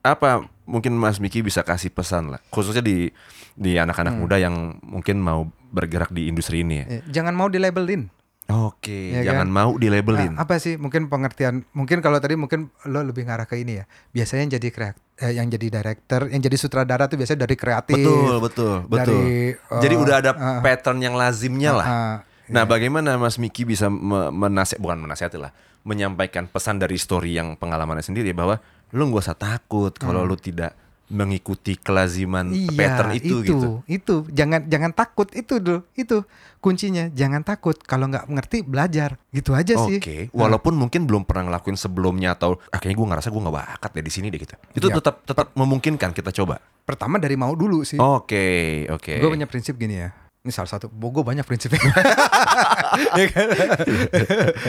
apa 0.00 0.48
mungkin 0.64 0.96
Mas 0.96 1.20
Miki 1.20 1.44
bisa 1.44 1.60
kasih 1.60 1.92
pesan 1.92 2.32
lah, 2.32 2.40
khususnya 2.48 2.80
di 2.80 3.12
di 3.52 3.76
anak-anak 3.76 4.16
muda 4.16 4.40
yang 4.40 4.80
mungkin 4.80 5.20
mau 5.20 5.52
bergerak 5.68 6.08
di 6.10 6.32
industri 6.32 6.64
ini 6.64 6.74
ya. 6.80 6.84
Eh, 6.88 7.02
Jangan 7.12 7.36
mau 7.36 7.52
dilabelin. 7.52 8.08
Oke, 8.52 9.14
Iya 9.14 9.32
jangan 9.32 9.48
kan? 9.48 9.54
mau 9.54 9.70
dilabelin. 9.74 10.34
Nah, 10.34 10.42
apa 10.42 10.58
sih 10.58 10.74
mungkin 10.76 11.06
pengertian 11.06 11.62
mungkin 11.72 12.00
kalau 12.00 12.18
tadi 12.18 12.34
mungkin 12.34 12.68
lo 12.86 13.00
lebih 13.02 13.24
ngarah 13.24 13.46
ke 13.46 13.58
ini 13.58 13.80
ya 13.80 13.84
biasanya 14.10 14.46
yang 14.46 14.52
jadi 14.58 14.68
kreat 14.70 14.96
eh, 15.20 15.32
yang 15.36 15.46
jadi 15.46 15.66
director 15.70 16.20
yang 16.28 16.40
jadi 16.40 16.56
sutradara 16.56 17.06
tuh 17.06 17.20
biasanya 17.20 17.44
dari 17.44 17.56
kreatif 17.56 17.94
betul, 17.96 18.34
betul, 18.40 18.74
betul. 18.86 18.98
dari, 18.98 19.22
eh, 19.54 19.80
Jadi 19.80 19.94
udah 19.94 20.16
ada 20.18 20.30
eh, 20.32 20.60
pattern 20.60 20.98
yang 21.00 21.14
lazimnya 21.14 21.72
lah. 21.72 21.86
ah, 21.86 22.16
Nah, 22.50 22.66
bagaimana 22.66 23.14
Mas 23.14 23.38
Miki 23.38 23.62
bisa 23.62 23.86
me- 23.86 24.34
menasihat 24.34 24.82
bukan 24.82 24.98
menasihati 24.98 25.38
lah, 25.38 25.54
menyampaikan 25.86 26.50
pesan 26.50 26.82
dari 26.82 26.98
story 26.98 27.38
yang 27.38 27.54
pengalamannya 27.54 28.02
sendiri 28.02 28.34
bahwa 28.34 28.58
lu 28.90 29.06
gak 29.14 29.22
usah 29.22 29.38
takut 29.38 29.94
kalau 29.94 30.26
lu 30.26 30.34
tidak 30.34 30.74
mengikuti 31.10 31.74
kelaziman 31.74 32.46
Hmm. 32.46 32.56
iya 32.64 32.70
pattern 32.72 33.10
itu, 33.12 33.34
gitu. 33.42 33.70
itu 33.84 34.14
jangan 34.28 34.64
jangan 34.64 34.90
takut 34.90 35.26
itu 35.32 35.58
dulu 35.58 35.82
itu 35.92 36.22
kuncinya 36.56 37.10
jangan 37.10 37.42
takut 37.42 37.74
kalau 37.80 38.06
nggak 38.06 38.26
ngerti 38.26 38.62
belajar 38.62 39.18
gitu 39.28 39.52
aja 39.52 39.74
sih 39.82 39.98
Oke, 39.98 40.30
walaupun 40.30 40.72
mungkin 40.72 41.04
belum 41.04 41.22
pernah 41.22 41.50
ngelakuin 41.50 41.74
sebelumnya 41.74 42.32
atau 42.32 42.62
ah, 42.64 42.78
kayaknya 42.78 42.96
gue 42.96 43.08
ngerasa 43.10 43.28
gue 43.28 43.40
nggak 43.40 43.56
bakat 43.56 43.90
deh 43.92 44.02
di 44.02 44.12
sini 44.12 44.26
deh 44.28 44.38
gitu. 44.38 44.54
Itu 44.72 44.86
Iya. 44.86 44.96
tetap 44.96 45.14
tetap 45.24 45.46
memungkinkan 45.52 46.10
kita 46.12 46.30
coba. 46.32 46.62
pertama 46.80 47.16
dari 47.16 47.34
mau 47.34 47.52
dulu 47.52 47.82
sih 47.82 47.98
Oke, 47.98 48.82
oke. 48.88 49.14
gue 49.14 49.30
punya 49.30 49.46
prinsip 49.46 49.74
gini 49.74 49.94
ya 49.96 50.10
ini 50.40 50.50
salah 50.50 50.66
satu 50.68 50.88
gue 50.88 51.22
banyak 51.22 51.44
prinsipnya 51.44 51.78
ya 53.14 53.26
kan 53.28 53.46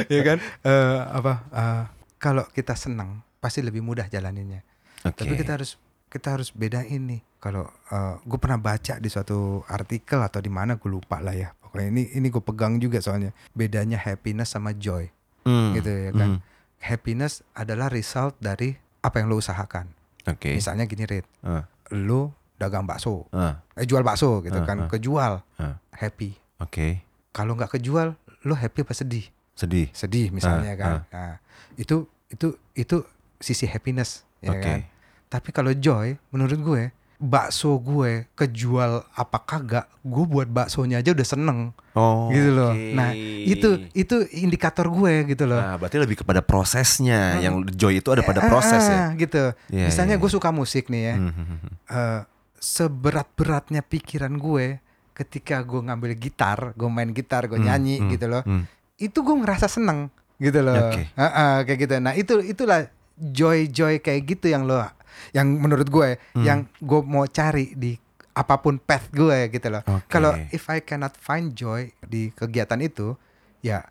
ya 0.08 0.22
kan 0.22 0.38
Eh, 0.62 1.00
apa 1.08 1.34
eh, 1.48 1.84
kalau 2.18 2.46
kita 2.48 2.74
senang 2.76 3.22
pasti 3.36 3.60
lebih 3.60 3.82
mudah 3.82 4.06
jalaninnya 4.06 4.62
Oke. 5.02 5.18
tapi 5.18 5.34
kita 5.34 5.58
harus 5.58 5.82
kita 6.12 6.36
harus 6.36 6.52
bedain 6.52 7.08
nih. 7.08 7.22
Kalau 7.40 7.66
gue 8.22 8.38
pernah 8.38 8.60
baca 8.60 9.00
di 9.00 9.08
suatu 9.08 9.64
artikel 9.66 10.20
atau 10.20 10.38
di 10.38 10.52
mana 10.52 10.76
gue 10.76 10.92
lupa 10.92 11.18
lah 11.18 11.34
ya. 11.34 11.56
Pokoknya 11.58 11.88
ini 11.90 12.04
ini 12.14 12.28
gue 12.28 12.44
pegang 12.44 12.78
juga 12.78 13.00
soalnya. 13.00 13.32
Bedanya 13.52 13.98
happiness 13.98 14.52
sama 14.52 14.76
joy. 14.76 15.08
Hmm, 15.42 15.74
gitu 15.74 15.90
ya 15.90 16.12
kan? 16.14 16.38
hmm. 16.38 16.40
happiness 16.78 17.42
adalah 17.54 17.90
result 17.90 18.38
dari 18.38 18.78
apa 19.02 19.18
yang 19.18 19.26
lo 19.26 19.42
usahakan. 19.42 19.90
Oke. 20.22 20.54
misalnya 20.54 20.86
gini 20.86 21.10
Rit. 21.10 21.26
Ah, 21.42 21.66
lo 21.90 22.38
dagang 22.56 22.86
bakso. 22.86 23.26
Ah, 23.32 23.58
eh 23.74 23.90
jual 23.90 24.06
bakso 24.06 24.46
gitu 24.46 24.54
Ah, 24.54 24.66
kan? 24.68 24.86
ah. 24.86 24.90
kejual. 24.92 25.42
Ah. 25.58 25.82
happy. 25.92 26.38
Oke. 26.60 27.02
kalau 27.32 27.56
nggak 27.56 27.74
kejual 27.74 28.14
lo 28.44 28.54
happy 28.54 28.84
apa 28.84 28.94
sedih? 28.94 29.26
Sedih. 29.58 29.90
sedih 29.94 30.30
misalnya 30.30 30.74
Ah, 30.74 30.78
kan? 30.78 30.94
Nah, 31.10 31.36
itu 31.74 32.06
itu 32.30 32.54
itu 32.74 33.02
sisi 33.38 33.66
happiness 33.66 34.22
ya 34.40 34.54
Oke. 34.54 34.62
kan 34.62 34.80
tapi 35.32 35.50
kalau 35.50 35.72
joy 35.72 36.20
menurut 36.28 36.60
gue 36.60 36.84
bakso 37.18 37.78
gue 37.78 38.26
kejual 38.34 39.06
apa 39.08 39.38
kagak 39.40 39.86
gue 40.02 40.26
buat 40.26 40.46
baksonya 40.46 41.00
aja 41.00 41.12
udah 41.12 41.24
seneng 41.26 41.60
Oh. 41.92 42.28
gitu 42.30 42.50
loh 42.52 42.72
oke. 42.72 42.92
nah 42.92 43.12
itu 43.14 43.68
itu 43.94 44.16
indikator 44.34 44.88
gue 44.88 45.28
gitu 45.30 45.44
loh 45.44 45.60
Nah, 45.60 45.76
berarti 45.76 45.98
lebih 45.98 46.18
kepada 46.18 46.40
prosesnya. 46.40 47.36
Hmm. 47.36 47.42
Yang 47.42 47.56
joy 47.74 47.94
itu 47.98 48.10
ada 48.10 48.22
pada 48.22 48.42
proses 48.42 48.80
ya. 48.82 48.96
Ah, 48.98 49.10
gitu 49.14 49.52
Iya, 49.68 49.86
misalnya 49.88 50.16
iya, 50.16 50.22
gue 50.24 50.30
suka 50.30 50.50
musik 50.52 50.88
nih 50.88 51.04
ya 51.04 51.16
Hmm, 51.16 51.32
hmm, 51.32 51.58
eh, 51.86 52.20
seberat-beratnya 52.62 53.82
pikiran 53.82 54.34
gue 54.34 54.80
ketika 55.14 55.62
gue 55.62 55.82
ngambil 55.82 56.12
gitar, 56.14 56.74
gue 56.74 56.88
main 56.88 57.10
gitar, 57.10 57.46
gue 57.46 57.56
Hmm, 57.56 57.68
nyanyi 57.68 57.98
hmm, 57.98 58.10
gitu 58.10 58.26
loh. 58.28 58.42
hmm. 58.42 58.64
itu 58.98 59.18
gue 59.18 59.36
ngerasa 59.36 59.68
seneng 59.68 60.08
gitu 60.38 60.60
loh. 60.60 60.78
Oke. 60.90 61.10
Heeh, 61.12 61.56
kayak 61.64 61.80
gitu. 61.80 61.94
Nah 61.98 62.14
itu 62.14 62.34
itulah 62.40 62.86
joy-joy 63.16 63.98
kayak 63.98 64.22
gitu 64.28 64.46
yang 64.48 64.64
lo, 64.64 64.82
yang 65.32 65.48
menurut 65.48 65.88
gue, 65.88 66.16
Hmm. 66.34 66.44
yang 66.44 66.60
gue 66.78 67.00
mau 67.02 67.26
cari 67.26 67.74
di 67.74 67.96
apa 68.32 68.56
pun 68.58 68.80
path 68.80 69.12
gue 69.12 69.52
gitu 69.52 69.68
loh. 69.68 69.84
Oke. 69.84 70.08
Kalau 70.08 70.32
if 70.50 70.68
I 70.68 70.80
cannot 70.80 71.14
find 71.14 71.52
joy 71.52 71.92
di 72.02 72.32
kegiatan 72.32 72.80
itu, 72.80 73.14
ya 73.60 73.84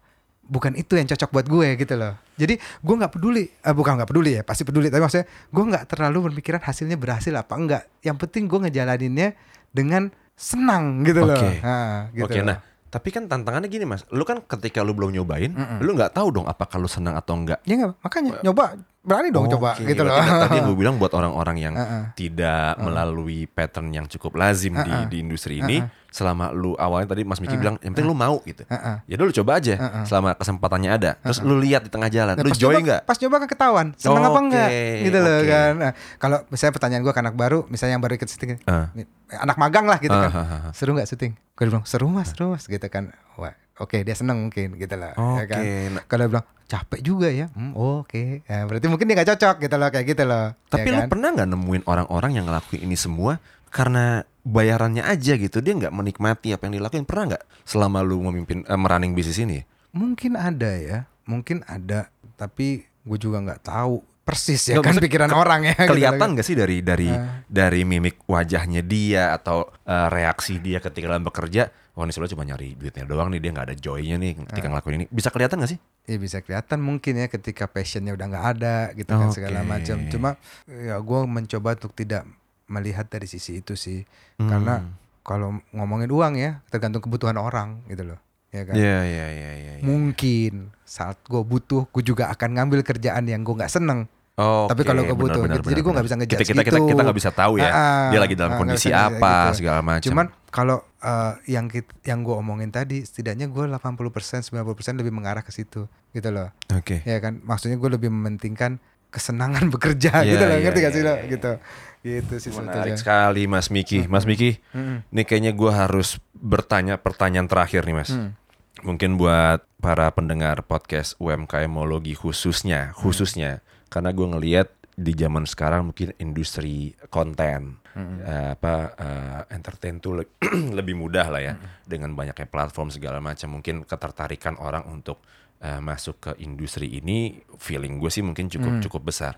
bukan 0.43 0.75
itu 0.75 0.97
yang 0.97 1.07
cocok 1.07 1.31
buat 1.31 1.47
gue 1.47 1.69
gitu 1.77 1.95
loh. 1.95 2.17
Jadi 2.35 2.57
gue 2.57 2.95
nggak 2.97 3.13
peduli, 3.13 3.45
eh, 3.47 3.75
bukan 3.77 4.01
nggak 4.01 4.09
peduli 4.09 4.41
ya, 4.41 4.43
pasti 4.43 4.65
peduli. 4.65 4.89
Tapi 4.89 4.99
maksudnya 4.99 5.29
gue 5.29 5.65
nggak 5.69 5.85
terlalu 5.87 6.33
berpikiran 6.33 6.59
hasilnya 6.59 6.97
berhasil 6.97 7.31
apa 7.31 7.53
enggak. 7.55 7.83
Yang 8.01 8.17
penting 8.27 8.49
gue 8.49 8.59
ngejalaninnya 8.65 9.29
dengan 9.71 10.09
senang 10.35 11.05
gitu 11.05 11.21
loh. 11.21 11.37
Oke. 11.37 11.61
Ha, 11.61 12.09
gitu 12.11 12.25
Oke, 12.27 12.41
loh. 12.41 12.49
nah 12.49 12.59
tapi 12.91 13.15
kan 13.15 13.31
tantangannya 13.31 13.71
gini 13.71 13.87
mas, 13.87 14.03
lu 14.11 14.27
kan 14.27 14.43
ketika 14.43 14.83
lu 14.83 14.91
belum 14.91 15.15
nyobain, 15.15 15.55
lu 15.79 15.95
nggak 15.95 16.11
tahu 16.11 16.35
dong 16.35 16.47
apakah 16.51 16.83
lu 16.83 16.91
senang 16.91 17.15
atau 17.15 17.39
enggak. 17.39 17.63
Ya 17.63 17.79
nggak, 17.79 18.03
makanya 18.03 18.33
nyoba 18.43 18.75
berani 19.01 19.33
dong 19.33 19.49
coba 19.49 19.79
Oke, 19.79 19.89
gitu 19.89 20.03
loh. 20.05 20.13
Tadi 20.19 20.59
gue 20.61 20.77
bilang 20.83 20.99
buat 21.01 21.15
orang-orang 21.15 21.57
yang 21.57 21.75
Heeh. 21.79 22.05
tidak 22.19 22.77
melalui 22.83 23.49
pattern 23.49 23.95
yang 23.95 24.11
cukup 24.11 24.37
lazim 24.37 24.75
di, 24.75 24.93
di 25.07 25.17
industri 25.23 25.63
ini, 25.63 25.81
selama 26.11 26.51
lu 26.51 26.75
awalnya 26.75 27.09
tadi 27.09 27.23
Mas 27.23 27.39
Miki 27.39 27.55
bilang, 27.55 27.79
yang 27.79 27.91
penting 27.91 28.05
lu 28.05 28.13
mau 28.13 28.43
gitu. 28.43 28.67
Heeh. 28.67 28.97
Ya 29.07 29.15
udah 29.15 29.27
lu 29.27 29.35
coba 29.35 29.53
aja 29.57 29.75
selama 30.05 30.35
kesempatannya 30.35 30.91
ada. 30.91 31.11
Terus 31.17 31.39
lu 31.41 31.57
lihat 31.57 31.83
di 31.83 31.91
tengah 31.91 32.07
jalan, 32.07 32.35
Nah, 32.35 32.43
lu 32.43 32.51
joy 32.51 32.75
nyoba- 32.75 32.85
nggak? 32.85 33.01
Pas 33.05 33.17
nyoba 33.17 33.37
kan 33.37 33.49
ketahuan, 33.49 33.87
seneng 33.95 34.21
apa 34.21 34.31
Oke, 34.33 34.43
enggak 34.45 34.69
gitu 35.01 35.19
loh 35.19 35.41
kan. 35.45 35.73
Nah, 35.73 35.93
kalau 36.17 36.39
misalnya 36.47 36.73
pertanyaan 36.73 37.03
gue 37.03 37.13
ke 37.13 37.21
anak 37.21 37.35
baru, 37.35 37.59
misalnya 37.67 37.95
yang 37.95 38.03
baru 38.03 38.15
ikut 38.17 38.29
syuting, 38.29 38.59
Ah. 38.65 38.91
anak 39.33 39.57
magang 39.57 39.87
lah 39.87 39.99
gitu 39.99 40.11
Ah, 40.11 40.23
kan. 40.23 40.31
ah, 40.31 40.41
ah, 40.41 40.61
ah. 40.67 40.73
Seru 40.73 40.93
nggak 40.93 41.07
syuting? 41.07 41.33
Gue 41.55 41.65
bilang 41.65 41.85
seru 41.85 42.07
mas, 42.07 42.29
seru 42.29 42.51
mas 42.51 42.65
gitu 42.65 42.83
kan. 42.85 43.15
Wah, 43.35 43.55
oke 43.79 43.97
dia 43.97 44.13
seneng 44.13 44.43
mungkin 44.43 44.75
gitu 44.75 44.95
lah. 44.95 45.15
ya 45.15 45.45
kan? 45.47 45.63
Nah- 45.93 46.05
Kalau 46.05 46.27
bilang 46.27 46.43
capek 46.67 47.01
juga 47.01 47.27
ya, 47.27 47.47
hmm, 47.49 47.73
oh, 47.73 48.03
oke. 48.03 48.43
Ya, 48.43 48.63
berarti 48.63 48.87
mungkin 48.87 49.05
dia 49.05 49.15
nggak 49.17 49.31
cocok 49.31 49.55
gitu 49.61 49.75
loh 49.75 49.89
kayak 49.89 50.07
gitu 50.09 50.23
loh. 50.23 50.55
Tapi 50.67 50.83
ya 50.85 50.93
lu 50.93 51.01
kan? 51.01 51.09
pernah 51.09 51.29
nggak 51.33 51.49
nemuin 51.49 51.83
orang-orang 51.85 52.31
yang 52.33 52.47
ngelakuin 52.47 52.81
ini 52.81 52.95
semua 52.95 53.43
karena 53.71 54.05
bayarannya 54.41 55.03
aja 55.03 55.35
gitu, 55.35 55.59
dia 55.59 55.73
nggak 55.73 55.91
menikmati 55.91 56.51
apa 56.51 56.67
yang 56.67 56.77
dilakuin 56.77 57.05
pernah 57.05 57.35
nggak 57.35 57.45
selama 57.63 58.01
lu 58.01 58.21
memimpin 58.23 58.63
eh, 58.63 58.75
merunning 58.75 59.13
bisnis 59.13 59.39
ini? 59.39 59.63
Mungkin 59.91 60.35
ada 60.35 60.71
ya, 60.71 60.99
mungkin 61.25 61.63
ada. 61.65 62.11
Tapi 62.35 62.83
gue 62.83 63.19
juga 63.19 63.41
nggak 63.41 63.63
tahu 63.63 64.01
persis 64.21 64.63
ya 64.65 64.79
Nggak, 64.79 64.87
kan 64.87 65.03
pikiran 65.03 65.31
orang 65.33 65.61
ya. 65.65 65.75
kelihatan 65.91 66.29
loh. 66.31 66.37
gak 66.39 66.47
sih 66.47 66.55
dari 66.55 66.81
dari 66.81 67.09
Ah. 67.09 67.43
dari 67.45 67.83
mimik 67.83 68.23
wajahnya 68.25 68.81
dia 68.81 69.33
atau 69.33 69.67
eh, 69.83 70.09
reaksi 70.09 70.57
dia 70.57 70.79
ketika 70.79 71.09
dalam 71.09 71.25
bekerja 71.25 71.67
oh 71.93 72.05
ini 72.05 72.13
sebenarnya 72.13 72.33
cuma 72.33 72.45
nyari 72.45 72.69
duitnya 72.75 73.05
doang 73.05 73.29
nih 73.29 73.41
dia 73.41 73.51
nggak 73.51 73.67
ada 73.67 73.77
joynya 73.77 74.17
nih 74.17 74.33
ketika 74.47 74.63
Ah. 74.63 74.71
ngelakuin 74.71 74.97
ini 74.97 75.07
bisa 75.11 75.29
kelihatan 75.29 75.59
gak 75.59 75.71
sih 75.71 75.81
Ya 76.07 76.17
bisa 76.17 76.39
kelihatan 76.41 76.79
mungkin 76.79 77.13
ya 77.17 77.27
ketika 77.27 77.67
passionnya 77.67 78.13
udah 78.13 78.27
nggak 78.29 78.47
ada 78.53 78.77
gitu 78.93 79.11
kan 79.11 79.31
segala 79.31 79.63
macam. 79.63 79.99
Cuma 80.07 80.31
ya 80.67 80.97
gue 80.97 81.21
mencoba 81.25 81.75
untuk 81.75 81.93
tidak 81.93 82.23
melihat 82.71 83.05
dari 83.05 83.27
sisi 83.27 83.59
itu 83.59 83.75
sih, 83.75 84.07
Hmm. 84.39 84.47
karena 84.47 84.75
kalau 85.21 85.53
ngomongin 85.71 86.09
uang 86.09 86.35
ya 86.35 86.63
tergantung 86.67 87.03
kebutuhan 87.03 87.35
orang 87.35 87.83
gitu 87.85 88.07
loh, 88.07 88.19
ya 88.49 88.63
kan. 88.63 88.73
Iya 88.73 88.99
iya 89.05 89.27
iya 89.29 89.51
iya. 89.53 89.73
iya. 89.77 89.85
Mungkin 89.85 90.53
saat 90.83 91.19
gue 91.23 91.43
butuh, 91.43 91.85
gue 91.87 92.03
juga 92.03 92.31
akan 92.31 92.49
ngambil 92.53 92.81
kerjaan 92.83 93.25
yang 93.25 93.43
gue 93.43 93.53
nggak 93.53 93.69
seneng. 93.71 94.07
Oke, 94.33 94.73
Tapi 94.73 94.83
kalau 94.85 95.03
gue 95.03 95.13
benar, 95.13 95.21
butuh, 95.21 95.43
benar, 95.43 95.57
gitu. 95.59 95.69
jadi 95.69 95.75
benar, 95.75 95.77
gue 95.77 95.93
nggak 95.93 95.93
benar. 95.93 96.07
bisa 96.07 96.17
ngejudge 96.17 96.41
kita 96.41 96.49
kita 96.49 96.63
kita 96.65 96.79
gitu. 96.79 96.89
kita 96.89 97.03
nggak 97.05 97.19
bisa 97.19 97.31
tahu 97.31 97.55
ya 97.57 97.69
Ah, 97.69 98.09
dia 98.09 98.21
lagi 98.23 98.35
dalam 98.35 98.53
ah, 98.53 98.57
kondisi 98.57 98.89
apa 98.89 99.35
gitu. 99.45 99.57
segala 99.59 99.81
macam. 99.83 100.07
Cuman 100.07 100.27
kalau 100.49 100.77
eh, 100.99 101.33
yang 101.51 101.67
kit- 101.67 101.97
yang 102.03 102.21
gue 102.21 102.33
omongin 102.35 102.71
tadi, 102.71 103.03
setidaknya 103.03 103.47
gue 103.47 103.65
80% 103.69 104.41
90% 104.43 104.65
lebih 104.95 105.13
mengarah 105.13 105.41
ke 105.41 105.51
situ, 105.51 105.85
gitu 106.11 106.29
loh. 106.31 106.49
oke. 106.71 107.05
ya 107.05 107.19
kan 107.19 107.43
maksudnya 107.43 107.77
gue 107.77 107.91
lebih 107.91 108.09
mementingkan 108.09 108.81
kesenangan 109.11 109.69
bekerja 109.75 110.23
Iya, 110.23 110.31
gitu 110.31 110.45
loh 110.45 110.57
iya, 110.57 110.65
ngerti 110.65 110.79
gak 110.79 110.87
iya, 110.87 110.97
sih 110.97 111.03
lo? 111.03 111.15
iya, 111.15 111.25
gitu. 111.29 111.53
Gitu 112.01 112.35
sih 112.39 112.51
Menarik 112.51 112.65
sebetulnya 112.65 112.97
sekali 112.97 113.43
Mas 113.45 113.69
Miki. 113.69 114.09
Mas 114.09 114.25
Miki, 114.25 114.57
Mm-mm. 114.73 115.05
ini 115.07 115.23
kayaknya 115.23 115.53
gue 115.53 115.69
harus 115.69 116.17
bertanya 116.33 116.97
pertanyaan 116.97 117.45
terakhir 117.45 117.85
nih 117.85 117.93
Mas. 117.95 118.09
Hmm. 118.09 118.33
Mungkin 118.81 119.21
buat 119.21 119.61
para 119.77 120.09
pendengar 120.09 120.65
podcast 120.65 121.13
UMKMologi 121.21 122.17
khususnya, 122.17 122.97
khususnya. 122.97 123.61
Karena 123.87 124.11
gue 124.11 124.25
ngelihat 124.25 124.73
di 124.97 125.13
zaman 125.13 125.45
sekarang 125.45 125.93
mungkin 125.93 126.17
industri 126.17 126.93
konten 127.09 127.77
eh, 128.23 128.53
apa 128.53 128.75
eh, 128.97 129.41
entertain 129.53 129.97
tuh 129.97 130.25
le- 130.25 130.33
lebih 130.79 130.93
mudah 130.95 131.27
lah 131.29 131.41
ya 131.43 131.55
dengan 131.85 132.17
banyaknya 132.17 132.49
platform 132.49 132.89
segala 132.89 133.21
macam. 133.21 133.61
Mungkin 133.61 133.85
ketertarikan 133.85 134.57
orang 134.57 134.89
untuk 134.89 135.21
eh, 135.61 135.81
masuk 135.81 136.17
ke 136.19 136.31
industri 136.41 136.89
ini 136.89 137.45
feeling 137.61 138.01
gue 138.01 138.11
sih 138.11 138.25
mungkin 138.25 138.49
cukup 138.49 138.81
cukup 138.81 139.03
besar. 139.13 139.37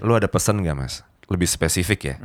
Lu 0.00 0.14
ada 0.14 0.30
pesan 0.30 0.62
nggak 0.62 0.76
mas? 0.78 1.02
Lebih 1.26 1.48
spesifik 1.50 2.00
ya? 2.14 2.16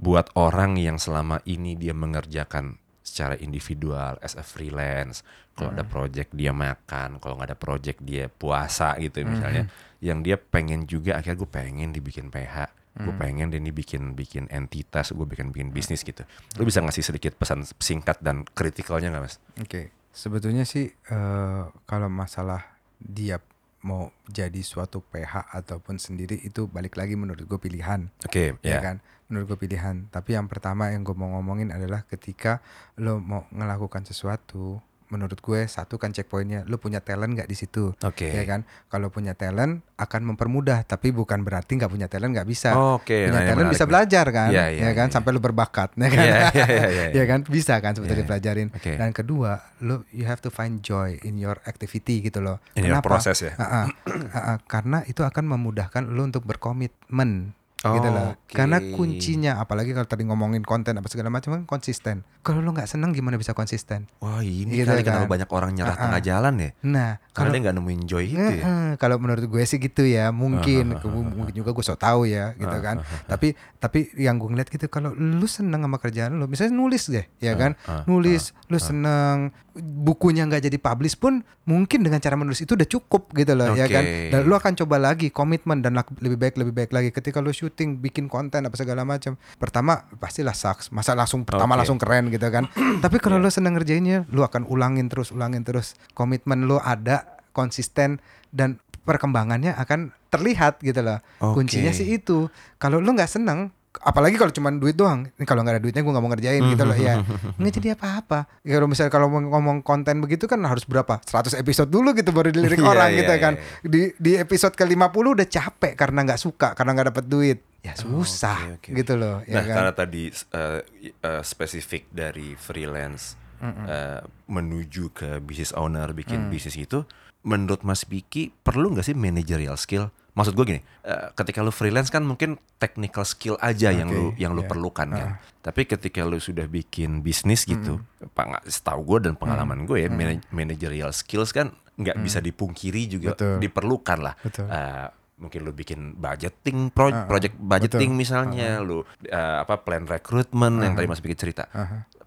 Buat 0.00 0.32
orang 0.32 0.80
yang 0.80 0.96
selama 0.96 1.44
ini 1.44 1.76
dia 1.76 1.92
mengerjakan 1.92 2.80
secara 3.04 3.34
individual 3.40 4.16
as 4.22 4.38
a 4.38 4.44
freelance 4.44 5.26
kalau 5.56 5.74
ada 5.74 5.82
project 5.82 6.30
dia 6.30 6.54
makan 6.54 7.18
kalau 7.18 7.36
nggak 7.36 7.52
ada 7.52 7.58
project 7.58 7.98
dia 8.06 8.30
puasa 8.30 8.94
gitu 9.02 9.26
misalnya 9.26 9.66
yang 9.98 10.22
dia 10.22 10.38
pengen 10.38 10.86
juga 10.86 11.18
akhirnya 11.18 11.42
gue 11.42 11.50
pengen 11.50 11.90
dibikin 11.90 12.30
PH 12.30 12.70
gue 13.00 13.14
pengen 13.16 13.48
dia 13.50 13.58
ini 13.58 13.72
bikin 13.72 14.14
bikin 14.14 14.46
entitas 14.52 15.10
gue 15.14 15.26
bikin 15.26 15.54
bikin 15.54 15.70
bisnis 15.72 16.04
gitu. 16.04 16.26
Lu 16.58 16.68
bisa 16.68 16.84
ngasih 16.84 17.06
sedikit 17.06 17.32
pesan 17.38 17.64
singkat 17.80 18.20
dan 18.20 18.44
kritikalnya 18.44 19.14
nggak 19.14 19.24
mas? 19.24 19.36
Oke 19.56 19.99
sebetulnya 20.10 20.66
sih 20.66 20.90
eh, 20.90 21.62
kalau 21.86 22.08
masalah 22.10 22.78
dia 23.00 23.40
mau 23.80 24.12
jadi 24.28 24.60
suatu 24.60 25.00
PH 25.00 25.56
ataupun 25.56 25.96
sendiri 25.96 26.36
itu 26.44 26.68
balik 26.68 27.00
lagi 27.00 27.16
menurut 27.16 27.48
gue 27.48 27.60
pilihan. 27.60 28.12
Oke 28.28 28.60
ya 28.60 28.76
ya. 28.76 28.80
kan? 28.84 28.96
Menurut 29.32 29.56
gue 29.56 29.58
pilihan. 29.64 30.10
Tapi 30.12 30.36
yang 30.36 30.52
pertama 30.52 30.92
yang 30.92 31.00
gue 31.00 31.16
mau 31.16 31.32
ngomongin 31.38 31.72
adalah 31.72 32.04
ketika 32.04 32.60
lo 33.00 33.22
mau 33.22 33.48
melakukan 33.48 34.04
sesuatu 34.04 34.84
menurut 35.10 35.38
gue 35.38 35.60
satu 35.66 35.98
kan 35.98 36.10
checkpointnya 36.10 36.62
lo 36.66 36.78
punya 36.78 37.02
talent 37.02 37.34
nggak 37.34 37.46
di 37.46 37.56
situ 37.58 37.90
oke 37.92 38.26
ya 38.26 38.46
kan 38.46 38.62
kalau 38.86 39.10
punya 39.10 39.34
talent 39.34 39.82
akan 39.98 40.32
mempermudah 40.32 40.86
tapi 40.86 41.10
bukan 41.10 41.42
berarti 41.42 41.76
nggak 41.76 41.90
punya 41.90 42.06
talent 42.06 42.32
nggak 42.32 42.48
bisa 42.48 42.72
oke 42.72 43.04
punya 43.28 43.34
nah, 43.36 43.48
talent 43.50 43.68
bisa 43.68 43.84
nih. 43.84 43.90
belajar 43.90 44.26
kan 44.30 44.48
Iya, 44.50 44.64
ya 44.70 44.80
iya, 44.86 44.90
kan 44.94 45.06
iya. 45.10 45.14
sampai 45.14 45.30
lu 45.34 45.40
berbakat 45.42 45.92
ya 45.94 46.08
kan 46.08 46.24
Iya, 46.24 46.36
iya, 46.54 46.66
iya, 46.66 46.86
iya, 46.94 47.04
ya 47.12 47.24
kan 47.26 47.38
bisa 47.44 47.74
kan 47.78 47.92
sebetulnya 47.92 48.22
iya. 48.22 48.24
dipelajarin 48.24 48.68
Oke. 48.72 48.92
dan 48.96 49.10
kedua 49.10 49.52
lo 49.82 50.06
you 50.14 50.24
have 50.24 50.38
to 50.38 50.48
find 50.48 50.80
joy 50.80 51.18
in 51.26 51.36
your 51.36 51.58
activity 51.66 52.22
gitu 52.22 52.38
loh 52.38 52.62
in 52.74 52.86
Kenapa? 52.86 53.04
proses 53.04 53.38
ya 53.42 53.52
Ah, 53.58 53.84
ah. 53.84 53.86
Ah, 54.30 54.38
ah. 54.54 54.56
karena 54.62 55.02
itu 55.04 55.20
akan 55.20 55.44
memudahkan 55.50 56.06
lo 56.06 56.22
untuk 56.22 56.46
berkomitmen 56.46 57.52
gitu 57.82 58.08
loh. 58.08 58.36
Oke. 58.36 58.52
Karena 58.52 58.76
kuncinya 58.90 59.52
apalagi 59.56 59.90
kalau 59.90 60.04
tadi 60.04 60.22
ngomongin 60.22 60.60
konten 60.60 60.92
apa 60.92 61.06
segala 61.06 61.28
macam 61.28 61.54
kan 61.54 61.62
konsisten. 61.64 62.28
Kalau 62.38 62.58
lo 62.58 62.70
nggak 62.70 62.84
seneng 62.86 63.10
gimana 63.10 63.34
bisa 63.34 63.52
konsisten? 63.52 64.04
wah 64.18 64.40
ini 64.40 64.68
Gitu 64.74 64.84
kali 64.84 65.00
kan. 65.00 65.16
kenapa 65.18 65.28
banyak 65.30 65.48
orang 65.48 65.70
nyerah 65.72 65.88
Ah, 65.88 65.94
ah. 65.94 66.04
tengah 66.06 66.22
jalan 66.22 66.54
ya 66.56 66.70
Nah, 66.82 67.10
karena 67.30 67.50
dia 67.50 67.60
nggak 67.62 67.74
nemuin 67.74 68.02
joy 68.04 68.24
itu 68.26 68.36
ya 68.36 68.62
Heeh, 68.62 68.90
kalau 68.96 69.16
menurut 69.16 69.40
gue 69.42 69.62
sih 69.62 69.76
gitu 69.76 70.02
ya 70.02 70.28
mungkin 70.30 70.96
mungkin 71.30 71.52
juga 71.52 71.70
gue 71.70 71.80
so 71.82 71.94
tahu 71.94 72.24
ya 72.24 72.52
gitu 72.54 72.76
kan 72.78 73.00
tapi 73.24 73.52
tapi 73.76 74.12
yang 74.14 74.36
gue 74.36 74.48
ngeliat 74.48 74.68
gitu 74.68 74.86
kalau 74.86 75.12
lu 75.12 75.44
seneng 75.44 75.80
sama 75.80 75.96
kerjaan 75.96 76.32
lu 76.34 76.44
misalnya 76.46 76.72
nulis 76.74 77.08
deh 77.08 77.24
ya 77.38 77.52
kan 77.54 77.76
ah, 77.82 78.04
nulis 78.04 78.52
lu 78.66 78.76
seneng 78.76 79.52
bukunya 79.78 80.46
nggak 80.46 80.66
jadi 80.66 80.78
publish 80.78 81.14
pun 81.16 81.46
mungkin 81.64 82.02
dengan 82.02 82.18
cara 82.18 82.34
menulis 82.34 82.60
itu 82.62 82.74
udah 82.74 82.88
cukup 82.88 83.30
gitu 83.34 83.52
loh 83.54 83.72
ya 83.74 83.86
kan? 83.86 84.04
Dan 84.04 84.40
lu 84.46 84.54
akan 84.54 84.72
coba 84.74 84.96
lagi 84.98 85.30
komitmen 85.30 85.80
dan 85.80 85.94
lebih 86.18 86.38
baik 86.38 86.54
lebih 86.58 86.74
baik 86.74 86.90
lagi. 86.90 87.08
Ketika 87.14 87.38
lu 87.38 87.54
syuting 87.54 88.02
bikin 88.02 88.26
konten 88.26 88.66
apa 88.66 88.74
segala 88.74 89.06
macam 89.06 89.38
pertama 89.56 90.06
pastilah 90.18 90.54
sucks 90.54 90.90
masa 90.90 91.14
langsung 91.14 91.46
pertama 91.46 91.74
Oke. 91.74 91.86
langsung 91.86 91.98
keren 91.98 92.28
gitu 92.28 92.46
kan? 92.50 92.66
Tapi 93.04 93.16
kalau 93.22 93.38
lu 93.38 93.48
seneng 93.48 93.78
ngerjainnya 93.78 94.28
lu 94.30 94.42
akan 94.44 94.66
ulangin 94.66 95.06
terus 95.06 95.30
ulangin 95.34 95.62
terus. 95.62 95.98
Komitmen 96.12 96.66
lu 96.66 96.78
ada 96.82 97.40
konsisten 97.50 98.18
dan 98.54 98.78
perkembangannya 99.02 99.74
akan 99.74 100.14
terlihat 100.30 100.78
gitu 100.84 101.02
loh. 101.02 101.18
Oke. 101.42 101.62
kuncinya 101.64 101.90
sih 101.90 102.06
itu. 102.20 102.46
Kalau 102.78 103.02
lu 103.02 103.10
nggak 103.16 103.30
seneng 103.30 103.74
apalagi 103.98 104.38
kalau 104.38 104.54
cuma 104.54 104.70
duit 104.70 104.94
doang 104.94 105.26
ini 105.34 105.42
kalau 105.42 105.66
nggak 105.66 105.74
ada 105.76 105.82
duitnya 105.82 106.06
gue 106.06 106.12
nggak 106.14 106.24
mau 106.24 106.30
ngerjain 106.30 106.62
gitu 106.62 106.84
loh 106.86 106.94
ya 106.94 107.18
nggak 107.58 107.72
jadi 107.74 107.88
apa-apa 107.98 108.38
Ya, 108.62 108.78
kalau 108.78 108.86
misalnya 108.86 109.10
kalau 109.10 109.26
ngomong 109.28 109.82
konten 109.82 110.22
begitu 110.22 110.46
kan 110.46 110.62
harus 110.62 110.86
berapa 110.86 111.18
100 111.26 111.58
episode 111.58 111.90
dulu 111.90 112.14
gitu 112.14 112.30
baru 112.30 112.54
dilirik 112.54 112.78
Iya, 112.84 112.86
orang 112.86 113.10
gitu 113.18 113.34
iya, 113.34 113.42
kan 113.42 113.54
iya. 113.58 113.88
di 113.90 114.00
di 114.14 114.32
episode 114.38 114.78
ke 114.78 114.86
50 114.86 115.10
udah 115.10 115.46
capek 115.50 115.92
karena 115.98 116.18
nggak 116.22 116.40
suka 116.40 116.68
karena 116.78 116.90
nggak 116.94 117.08
dapet 117.10 117.24
duit 117.26 117.58
ya 117.82 117.96
susah 117.98 118.78
oke, 118.78 118.88
oke. 118.88 118.88
gitu 118.94 119.18
loh 119.18 119.42
ya 119.48 119.58
nah, 119.58 119.64
kan 119.66 119.74
karena 119.74 119.92
tadi 119.96 120.22
uh, 120.30 120.80
uh, 121.26 121.42
spesifik 121.42 122.06
dari 122.12 122.54
freelance 122.54 123.40
uh, 123.60 124.20
menuju 124.46 125.12
ke 125.12 125.28
business 125.44 125.72
owner 125.76 126.10
bikin 126.16 126.48
Mm. 126.48 126.50
bisnis 126.52 126.76
itu, 126.80 127.04
menurut 127.44 127.84
Mas 127.84 128.08
Piki 128.08 128.52
perlu 128.64 128.92
nggak 128.96 129.12
sih 129.12 129.16
managerial 129.16 129.76
skill? 129.76 130.08
Maksud 130.30 130.54
gue 130.54 130.64
gini, 130.64 130.80
uh, 131.04 131.34
ketika 131.34 131.60
lu 131.60 131.74
freelance 131.74 132.08
kan 132.08 132.22
mungkin 132.22 132.56
technical 132.78 133.26
skill 133.26 133.58
aja 133.58 133.90
yang 133.90 134.08
Oke, 134.08 134.16
lu 134.16 134.24
yang 134.38 134.52
lu 134.54 134.62
iya. 134.62 134.70
perlukan 134.70 135.08
kan. 135.10 135.28
Tapi 135.60 135.84
ketika 135.84 136.22
lu 136.22 136.38
sudah 136.38 136.64
bikin 136.64 137.20
bisnis 137.20 137.66
gitu, 137.66 137.98
peng- 138.32 138.62
setahu 138.64 139.04
gue 139.04 139.28
dan 139.30 139.34
pengalaman 139.36 139.84
gue 139.84 140.06
ya, 140.06 140.08
mana- 140.08 140.42
managerial 140.48 141.10
skills 141.10 141.50
kan 141.50 141.74
nggak 142.00 142.16
bisa 142.22 142.40
dipungkiri 142.40 143.10
juga 143.10 143.36
Betul. 143.36 143.60
diperlukan 143.60 144.18
lah. 144.24 144.34
Betul. 144.40 144.70
Eh, 144.72 145.06
mungkin 145.40 145.60
lu 145.64 145.72
bikin 145.72 146.16
budgeting 146.16 146.92
pro 146.92 147.08
project 147.24 147.56
budgeting 147.56 148.12
misalnya 148.12 148.80
lu 148.80 149.04
eh, 149.24 149.56
apa 149.60 149.80
plan 149.84 150.08
recruitment 150.08 150.80
yang 150.80 150.96
tadi 150.96 151.04
Mas 151.04 151.20
bikin 151.20 151.36
cerita. 151.36 151.68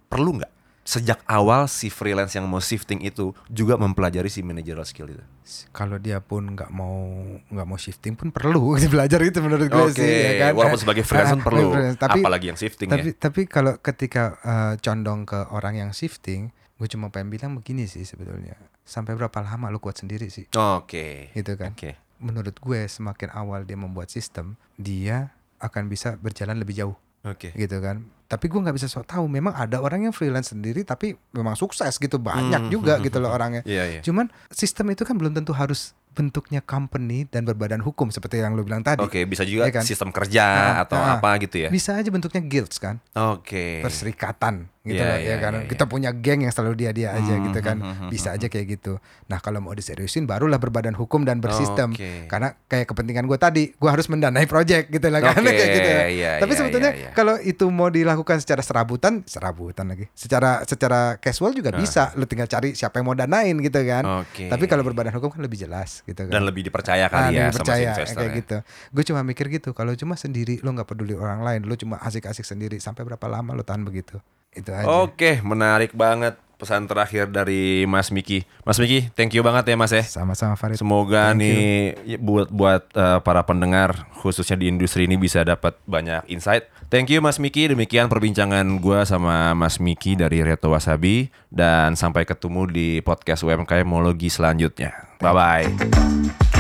Perlu 0.06 0.38
nggak 0.38 0.53
sejak 0.84 1.24
awal 1.24 1.66
si 1.66 1.88
freelance 1.88 2.36
yang 2.36 2.44
mau 2.44 2.60
shifting 2.60 3.00
itu 3.00 3.32
juga 3.48 3.76
mempelajari 3.76 4.28
si 4.28 4.40
managerial 4.40 4.84
skill 4.84 5.08
itu? 5.10 5.24
kalau 5.72 5.96
dia 5.96 6.20
pun 6.20 6.44
nggak 6.50 6.68
mau 6.70 7.16
nggak 7.48 7.64
mau 7.66 7.76
shifting 7.76 8.14
pun 8.14 8.30
perlu 8.30 8.76
belajar 8.94 9.20
itu 9.20 9.40
menurut 9.40 9.66
gue 9.66 9.86
Oke, 9.86 9.96
sih 9.96 10.04
ya 10.04 10.32
kan 10.42 10.52
walaupun 10.54 10.80
sebagai 10.80 11.04
freelance 11.04 11.32
pun 11.32 11.40
Ah, 11.40 11.46
perlu. 11.46 11.68
freelance. 11.72 11.98
tapi 11.98 12.20
Apalagi 12.20 12.46
yang 12.48 12.60
shifting 12.60 12.88
tapi 12.88 13.10
ya. 13.12 13.16
tapi 13.18 13.42
kalau 13.46 13.74
ketika 13.78 14.24
eh, 14.40 14.74
condong 14.80 15.24
ke 15.24 15.40
orang 15.50 15.76
yang 15.78 15.92
shifting 15.92 16.52
gue 16.76 16.88
cuma 16.90 17.08
pengen 17.08 17.30
bilang 17.30 17.52
begini 17.54 17.86
sih 17.86 18.04
sebetulnya 18.04 18.60
sampai 18.84 19.16
berapa 19.16 19.40
lama 19.40 19.68
lu 19.68 19.80
kuat 19.80 19.96
sendiri 19.98 20.28
sih 20.28 20.52
Oke. 20.52 21.32
gitu 21.32 21.56
kan 21.56 21.72
Oke. 21.72 21.96
menurut 22.20 22.56
gue 22.56 22.80
semakin 22.86 23.32
awal 23.32 23.64
dia 23.64 23.76
membuat 23.76 24.08
sistem 24.08 24.56
dia 24.76 25.32
akan 25.60 25.88
bisa 25.88 26.16
berjalan 26.18 26.60
lebih 26.60 26.76
jauh 26.76 26.96
Oke. 27.24 27.56
gitu 27.56 27.80
kan. 27.80 28.04
Tapi 28.28 28.50
gue 28.50 28.60
nggak 28.60 28.76
bisa 28.76 28.90
sok 28.90 29.06
tahu. 29.08 29.26
Memang 29.30 29.54
ada 29.54 29.80
orang 29.80 30.10
yang 30.10 30.14
freelance 30.16 30.52
sendiri 30.52 30.84
tapi 30.84 31.16
memang 31.32 31.54
sukses 31.56 31.96
gitu. 31.96 32.18
Banyak 32.18 32.68
Hmm, 32.68 32.72
juga 32.74 32.98
hmm, 32.98 33.04
gitu 33.06 33.18
loh 33.22 33.32
orangnya. 33.32 33.62
Iya, 33.64 33.84
iya. 33.88 34.02
cuman 34.02 34.28
sistem 34.50 34.92
itu 34.92 35.06
kan 35.06 35.16
belum 35.16 35.32
tentu 35.32 35.54
harus 35.54 35.94
bentuknya 36.14 36.62
company 36.62 37.26
dan 37.26 37.44
berbadan 37.44 37.80
hukum 37.80 38.08
seperti 38.08 38.38
yang 38.38 38.54
lu 38.54 38.62
bilang 38.62 38.80
tadi 38.80 39.02
Oke, 39.02 39.26
bisa 39.26 39.42
juga 39.42 39.66
Iya 39.66 39.74
kan? 39.74 39.84
sistem 39.84 40.10
kerja 40.10 40.46
Ah, 40.46 40.74
atau 40.82 40.96
ah. 40.96 41.18
apa 41.18 41.36
gitu 41.40 41.58
ya. 41.58 41.70
bisa 41.70 41.94
aja 41.94 42.08
bentuknya 42.08 42.40
guilds 42.40 42.78
kan 42.78 43.02
Oke. 43.12 43.82
perserikatan 43.82 44.70
gitu 44.84 45.00
Iya, 45.00 45.08
loh 45.08 45.16
iya, 45.18 45.30
ya 45.30 45.38
kan 45.40 45.54
iya, 45.54 45.62
iya. 45.62 45.70
kita 45.70 45.84
punya 45.86 46.12
geng 46.12 46.44
yang 46.44 46.52
selalu 46.52 46.76
dia 46.78 46.92
dia 46.92 47.10
aja 47.14 47.34
Hmm, 47.34 47.48
gitu 47.48 47.60
kan 47.62 47.78
hmm, 47.80 47.96
hmm, 47.98 48.10
bisa 48.12 48.30
aja 48.30 48.46
kayak 48.46 48.68
gitu 48.70 49.00
nah 49.26 49.40
kalau 49.40 49.58
mau 49.58 49.72
diseriusin 49.72 50.24
barulah 50.24 50.60
berbadan 50.60 50.92
hukum 50.92 51.24
dan 51.24 51.40
bersistem 51.40 51.90
Oke. 51.90 52.28
karena 52.28 52.52
kayak 52.66 52.86
kepentingan 52.86 53.24
gue 53.24 53.38
tadi 53.38 53.72
gue 53.72 53.90
harus 53.90 54.06
mendanai 54.06 54.44
project 54.44 54.92
gitu 54.92 55.08
lah 55.08 55.24
kan 55.24 55.40
kayak 55.48 55.70
gitu 55.72 55.88
ya. 55.90 56.04
iya, 56.06 56.32
tapi 56.36 56.52
iya, 56.52 56.60
sebetulnya 56.60 56.92
iya, 56.92 57.02
iya. 57.02 57.12
kalau 57.14 57.40
itu 57.40 57.64
mau 57.66 57.88
dilakukan 57.88 58.38
secara 58.38 58.60
serabutan 58.60 59.24
serabutan 59.24 59.88
lagi 59.88 60.12
secara 60.12 60.62
secara 60.64 61.16
casual 61.18 61.56
juga 61.56 61.72
bisa 61.74 62.12
lu 62.14 62.28
tinggal 62.28 62.46
cari 62.46 62.76
siapa 62.76 63.00
yang 63.00 63.08
mau 63.08 63.16
danain 63.16 63.56
gitu 63.58 63.80
kan 63.82 64.04
Nah. 64.04 64.20
Oke. 64.22 64.46
tapi 64.46 64.68
kalau 64.68 64.84
berbadan 64.84 65.16
hukum 65.16 65.32
kan 65.32 65.40
lebih 65.40 65.58
jelas 65.58 66.03
gitu 66.04 66.28
kan 66.28 66.32
dan 66.32 66.44
lebih 66.44 66.62
dipercaya 66.62 67.08
Ah, 67.08 67.10
kali 67.10 67.36
ya 67.36 67.48
lebih 67.48 67.58
sama 67.58 67.74
si 67.74 67.84
investor 67.84 68.20
kayak 68.20 68.28
ya. 68.28 68.38
gitu. 68.40 68.58
Gue 68.92 69.04
cuma 69.08 69.22
mikir 69.24 69.46
gitu, 69.48 69.70
kalau 69.72 69.94
cuma 69.94 70.16
sendiri 70.16 70.60
lo 70.60 70.70
nggak 70.72 70.88
peduli 70.88 71.16
orang 71.16 71.40
lain, 71.42 71.62
lo 71.64 71.76
cuma 71.76 71.96
asik-asik 72.00 72.44
sendiri 72.44 72.76
sampai 72.78 73.04
berapa 73.04 73.24
lama 73.26 73.54
lo 73.54 73.64
tahan 73.64 73.82
begitu? 73.82 74.20
Itu 74.52 74.70
aja. 74.70 74.86
Oke, 75.02 75.40
menarik 75.42 75.96
banget 75.96 76.38
pesan 76.64 76.88
terakhir 76.88 77.28
dari 77.28 77.84
Mas 77.84 78.10
Miki. 78.10 78.48
Mas 78.64 78.80
Miki, 78.80 79.12
thank 79.14 79.36
you 79.36 79.44
banget 79.44 79.70
ya 79.70 79.76
Mas 79.76 79.92
ya. 79.92 80.04
Sama-sama 80.08 80.56
Farid. 80.56 80.80
Semoga 80.80 81.36
Thank 81.36 81.44
nih 81.44 81.60
ya, 82.08 82.18
buat 82.18 82.48
buat 82.48 82.88
eh, 82.96 83.20
para 83.20 83.44
pendengar 83.44 84.08
khususnya 84.24 84.56
di 84.56 84.72
industri 84.72 85.04
ini 85.04 85.20
bisa 85.20 85.44
dapat 85.44 85.76
banyak 85.84 86.24
insight. 86.32 86.72
Thank 86.88 87.12
you 87.12 87.20
Mas 87.20 87.38
Miki. 87.44 87.68
Demikian 87.68 88.08
perbincangan 88.08 88.64
gua 88.80 89.04
sama 89.04 89.52
Mas 89.52 89.84
Miki 89.84 90.16
dari 90.16 90.40
Reto 90.40 90.72
Wasabi 90.72 91.28
dan 91.52 92.00
sampai 92.00 92.24
ketemu 92.24 92.72
di 92.72 92.88
podcast 93.04 93.44
UMKM 93.44 93.84
Mologi 93.84 94.32
selanjutnya. 94.32 94.96
Bye 95.20 95.36
bye. 95.36 96.53